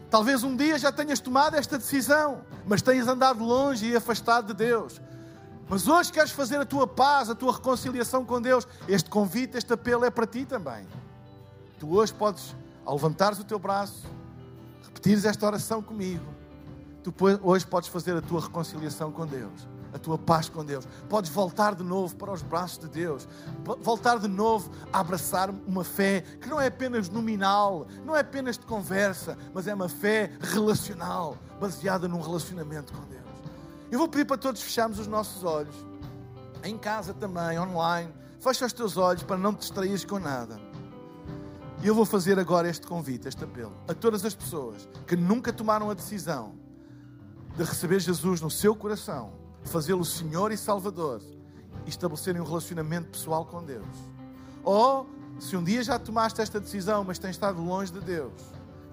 Talvez 0.09 0.43
um 0.43 0.55
dia 0.55 0.77
já 0.77 0.91
tenhas 0.91 1.19
tomado 1.19 1.55
esta 1.55 1.77
decisão, 1.77 2.41
mas 2.65 2.81
tenhas 2.81 3.07
andado 3.07 3.43
longe 3.43 3.85
e 3.89 3.95
afastado 3.95 4.47
de 4.47 4.53
Deus. 4.53 4.99
Mas 5.69 5.87
hoje 5.87 6.11
queres 6.11 6.31
fazer 6.31 6.57
a 6.57 6.65
tua 6.65 6.85
paz, 6.85 7.29
a 7.29 7.35
tua 7.35 7.53
reconciliação 7.53 8.25
com 8.25 8.41
Deus. 8.41 8.67
Este 8.89 9.09
convite, 9.09 9.57
este 9.57 9.71
apelo 9.71 10.03
é 10.03 10.09
para 10.09 10.27
ti 10.27 10.45
também. 10.45 10.85
Tu 11.79 11.89
hoje 11.89 12.13
podes, 12.13 12.53
ao 12.85 12.95
levantares 12.95 13.39
o 13.39 13.45
teu 13.45 13.57
braço, 13.57 14.05
repetires 14.83 15.23
esta 15.23 15.45
oração 15.45 15.81
comigo. 15.81 16.25
Tu 17.01 17.13
hoje 17.41 17.65
podes 17.65 17.87
fazer 17.87 18.17
a 18.17 18.21
tua 18.21 18.41
reconciliação 18.41 19.13
com 19.13 19.25
Deus, 19.25 19.65
a 19.93 19.99
tua 19.99 20.17
paz 20.17 20.49
com 20.49 20.63
Deus. 20.63 20.87
Podes 21.09 21.29
voltar 21.31 21.75
de 21.75 21.83
novo 21.83 22.15
para 22.15 22.31
os 22.31 22.41
braços 22.41 22.77
de 22.79 22.87
Deus, 22.87 23.27
voltar 23.79 24.19
de 24.19 24.27
novo 24.27 24.71
a 24.91 24.99
abraçar 24.99 25.49
uma 25.67 25.83
fé 25.83 26.21
que 26.39 26.47
não 26.47 26.59
é 26.59 26.67
apenas 26.67 27.09
nominal, 27.09 27.87
não 28.05 28.15
é 28.15 28.21
apenas 28.21 28.57
de 28.57 28.65
conversa, 28.65 29.37
mas 29.53 29.67
é 29.67 29.73
uma 29.73 29.89
fé 29.89 30.31
relacional, 30.39 31.37
baseada 31.59 32.07
num 32.07 32.21
relacionamento 32.21 32.93
com 32.93 33.01
Deus. 33.07 33.21
Eu 33.91 33.99
vou 33.99 34.07
pedir 34.07 34.25
para 34.25 34.37
todos 34.37 34.61
fecharmos 34.61 34.99
os 34.99 35.07
nossos 35.07 35.43
olhos. 35.43 35.75
Em 36.63 36.77
casa 36.77 37.13
também, 37.13 37.59
online. 37.59 38.13
Fecha 38.39 38.65
os 38.65 38.73
teus 38.73 38.95
olhos 38.97 39.23
para 39.23 39.37
não 39.37 39.53
te 39.53 39.59
distraires 39.59 40.05
com 40.05 40.17
nada. 40.17 40.59
E 41.83 41.87
eu 41.87 41.95
vou 41.95 42.05
fazer 42.05 42.37
agora 42.37 42.69
este 42.69 42.85
convite, 42.85 43.27
este 43.27 43.43
apelo, 43.43 43.73
a 43.87 43.93
todas 43.93 44.23
as 44.23 44.35
pessoas 44.35 44.87
que 45.07 45.15
nunca 45.15 45.51
tomaram 45.51 45.89
a 45.89 45.93
decisão 45.95 46.53
de 47.57 47.63
receber 47.63 47.99
Jesus 47.99 48.39
no 48.39 48.51
seu 48.51 48.75
coração, 48.75 49.33
fazê-lo 49.63 50.03
Senhor 50.03 50.51
e 50.51 50.57
Salvador 50.57 51.21
e 51.85 51.89
estabelecerem 51.89 52.41
um 52.41 52.45
relacionamento 52.45 53.09
pessoal 53.09 53.45
com 53.45 53.63
Deus. 53.63 53.85
Ou, 54.63 55.07
se 55.39 55.55
um 55.55 55.63
dia 55.63 55.83
já 55.83 55.97
tomaste 55.97 56.41
esta 56.41 56.59
decisão, 56.59 57.03
mas 57.03 57.17
tens 57.17 57.31
estado 57.31 57.61
longe 57.61 57.91
de 57.91 57.99
Deus 57.99 58.33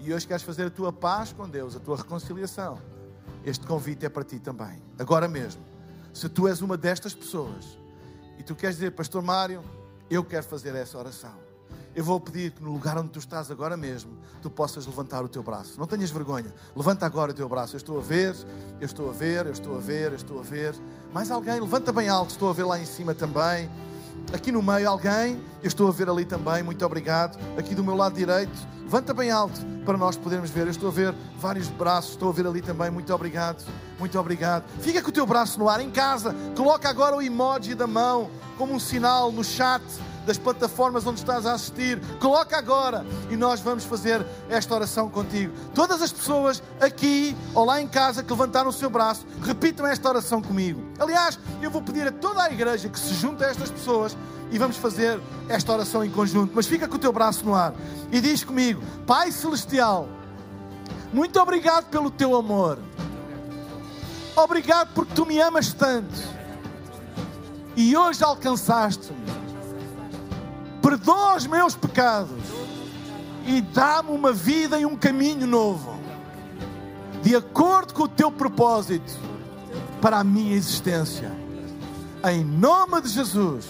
e 0.00 0.12
hoje 0.12 0.26
queres 0.26 0.42
fazer 0.42 0.66
a 0.66 0.70
tua 0.70 0.92
paz 0.92 1.32
com 1.32 1.48
Deus, 1.48 1.74
a 1.76 1.80
tua 1.80 1.96
reconciliação, 1.96 2.78
este 3.44 3.66
convite 3.66 4.06
é 4.06 4.08
para 4.08 4.24
ti 4.24 4.38
também, 4.38 4.82
agora 4.98 5.28
mesmo. 5.28 5.62
Se 6.12 6.28
tu 6.28 6.48
és 6.48 6.60
uma 6.60 6.76
destas 6.76 7.14
pessoas 7.14 7.78
e 8.38 8.42
tu 8.42 8.54
queres 8.54 8.76
dizer, 8.76 8.92
Pastor 8.92 9.22
Mário, 9.22 9.62
eu 10.10 10.24
quero 10.24 10.44
fazer 10.44 10.74
essa 10.74 10.98
oração. 10.98 11.47
Eu 11.94 12.04
vou 12.04 12.20
pedir 12.20 12.52
que 12.52 12.62
no 12.62 12.72
lugar 12.72 12.96
onde 12.96 13.08
tu 13.08 13.18
estás 13.18 13.50
agora 13.50 13.76
mesmo, 13.76 14.16
tu 14.40 14.48
possas 14.48 14.86
levantar 14.86 15.24
o 15.24 15.28
teu 15.28 15.42
braço. 15.42 15.78
Não 15.78 15.86
tenhas 15.86 16.10
vergonha. 16.10 16.52
Levanta 16.76 17.04
agora 17.06 17.32
o 17.32 17.34
teu 17.34 17.48
braço. 17.48 17.74
Eu 17.74 17.78
estou 17.78 17.98
a 17.98 18.02
ver, 18.02 18.34
eu 18.80 18.86
estou 18.86 19.08
a 19.08 19.12
ver, 19.12 19.46
eu 19.46 19.52
estou 19.52 19.76
a 19.76 19.80
ver, 19.80 20.12
eu 20.12 20.16
estou 20.16 20.38
a 20.38 20.42
ver. 20.42 20.74
Mais 21.12 21.30
alguém? 21.30 21.58
Levanta 21.58 21.92
bem 21.92 22.08
alto. 22.08 22.30
Estou 22.30 22.50
a 22.50 22.52
ver 22.52 22.64
lá 22.64 22.78
em 22.78 22.86
cima 22.86 23.14
também. 23.14 23.68
Aqui 24.32 24.52
no 24.52 24.62
meio, 24.62 24.88
alguém? 24.88 25.40
Eu 25.62 25.68
estou 25.68 25.88
a 25.88 25.90
ver 25.90 26.08
ali 26.08 26.24
também. 26.24 26.62
Muito 26.62 26.84
obrigado. 26.84 27.38
Aqui 27.58 27.74
do 27.74 27.82
meu 27.82 27.96
lado 27.96 28.14
direito. 28.14 28.56
Levanta 28.88 29.12
bem 29.12 29.30
alto 29.30 29.60
para 29.84 29.98
nós 29.98 30.16
podermos 30.16 30.50
ver. 30.50 30.62
Eu 30.62 30.70
estou 30.70 30.88
a 30.88 30.92
ver 30.92 31.14
vários 31.38 31.68
braços, 31.68 32.12
estou 32.12 32.30
a 32.30 32.32
ver 32.32 32.46
ali 32.46 32.62
também. 32.62 32.90
Muito 32.90 33.12
obrigado, 33.14 33.62
muito 33.98 34.18
obrigado. 34.18 34.64
Fica 34.80 35.02
com 35.02 35.10
o 35.10 35.12
teu 35.12 35.26
braço 35.26 35.58
no 35.58 35.68
ar 35.68 35.80
em 35.80 35.90
casa. 35.90 36.34
Coloca 36.56 36.88
agora 36.88 37.14
o 37.14 37.20
emoji 37.20 37.74
da 37.74 37.86
mão 37.86 38.30
como 38.56 38.72
um 38.72 38.80
sinal 38.80 39.30
no 39.30 39.44
chat 39.44 39.82
das 40.28 40.36
plataformas 40.36 41.06
onde 41.06 41.20
estás 41.20 41.46
a 41.46 41.54
assistir. 41.54 41.98
Coloca 42.20 42.56
agora 42.58 43.04
e 43.30 43.36
nós 43.36 43.60
vamos 43.60 43.84
fazer 43.84 44.24
esta 44.50 44.74
oração 44.74 45.08
contigo. 45.08 45.54
Todas 45.74 46.02
as 46.02 46.12
pessoas 46.12 46.62
aqui 46.78 47.34
ou 47.54 47.64
lá 47.64 47.80
em 47.80 47.88
casa 47.88 48.22
que 48.22 48.30
levantaram 48.30 48.68
o 48.68 48.72
seu 48.72 48.90
braço, 48.90 49.26
repitam 49.42 49.86
esta 49.86 50.06
oração 50.06 50.42
comigo. 50.42 50.82
Aliás, 50.98 51.38
eu 51.62 51.70
vou 51.70 51.80
pedir 51.80 52.06
a 52.06 52.12
toda 52.12 52.42
a 52.42 52.52
igreja 52.52 52.90
que 52.90 53.00
se 53.00 53.14
junte 53.14 53.42
a 53.42 53.48
estas 53.48 53.70
pessoas 53.70 54.14
e 54.50 54.58
vamos 54.58 54.76
fazer 54.76 55.18
esta 55.48 55.72
oração 55.72 56.04
em 56.04 56.10
conjunto. 56.10 56.52
Mas 56.54 56.66
fica 56.66 56.86
com 56.86 56.96
o 56.96 56.98
teu 56.98 57.12
braço 57.12 57.42
no 57.46 57.54
ar 57.54 57.72
e 58.12 58.20
diz 58.20 58.44
comigo: 58.44 58.82
Pai 59.06 59.32
Celestial, 59.32 60.10
muito 61.10 61.40
obrigado 61.40 61.86
pelo 61.86 62.10
teu 62.10 62.36
amor. 62.36 62.78
Obrigado 64.36 64.92
porque 64.94 65.14
tu 65.14 65.24
me 65.24 65.40
amas 65.40 65.72
tanto. 65.72 66.36
E 67.74 67.96
hoje 67.96 68.22
alcançaste-me 68.22 69.37
perdoa 70.98 71.36
os 71.36 71.46
meus 71.46 71.74
pecados 71.74 72.42
e 73.46 73.60
dá-me 73.60 74.10
uma 74.10 74.32
vida 74.32 74.78
e 74.78 74.84
um 74.84 74.96
caminho 74.96 75.46
novo, 75.46 75.98
de 77.22 77.34
acordo 77.34 77.94
com 77.94 78.02
o 78.02 78.08
teu 78.08 78.30
propósito 78.30 79.12
para 80.00 80.18
a 80.18 80.24
minha 80.24 80.54
existência. 80.54 81.32
Em 82.24 82.44
nome 82.44 83.00
de 83.00 83.08
Jesus. 83.08 83.66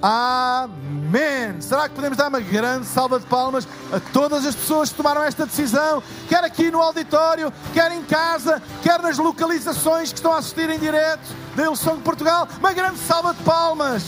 Amém. 0.00 1.60
Será 1.60 1.88
que 1.88 1.94
podemos 1.94 2.18
dar 2.18 2.28
uma 2.28 2.40
grande 2.40 2.86
salva 2.86 3.20
de 3.20 3.26
palmas 3.26 3.68
a 3.92 4.00
todas 4.00 4.44
as 4.44 4.54
pessoas 4.54 4.90
que 4.90 4.96
tomaram 4.96 5.22
esta 5.22 5.46
decisão, 5.46 6.02
quer 6.28 6.42
aqui 6.42 6.72
no 6.72 6.80
auditório, 6.80 7.52
quer 7.72 7.92
em 7.92 8.02
casa, 8.02 8.60
quer 8.82 9.00
nas 9.00 9.18
localizações 9.18 10.10
que 10.10 10.18
estão 10.18 10.32
a 10.32 10.38
assistir 10.38 10.68
em 10.70 10.78
direto 10.78 11.22
da 11.54 11.64
Ilson 11.64 11.96
de 11.96 12.02
Portugal? 12.02 12.48
Uma 12.58 12.72
grande 12.72 12.98
salva 12.98 13.32
de 13.32 13.42
palmas. 13.44 14.02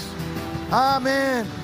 Amém. 0.72 1.63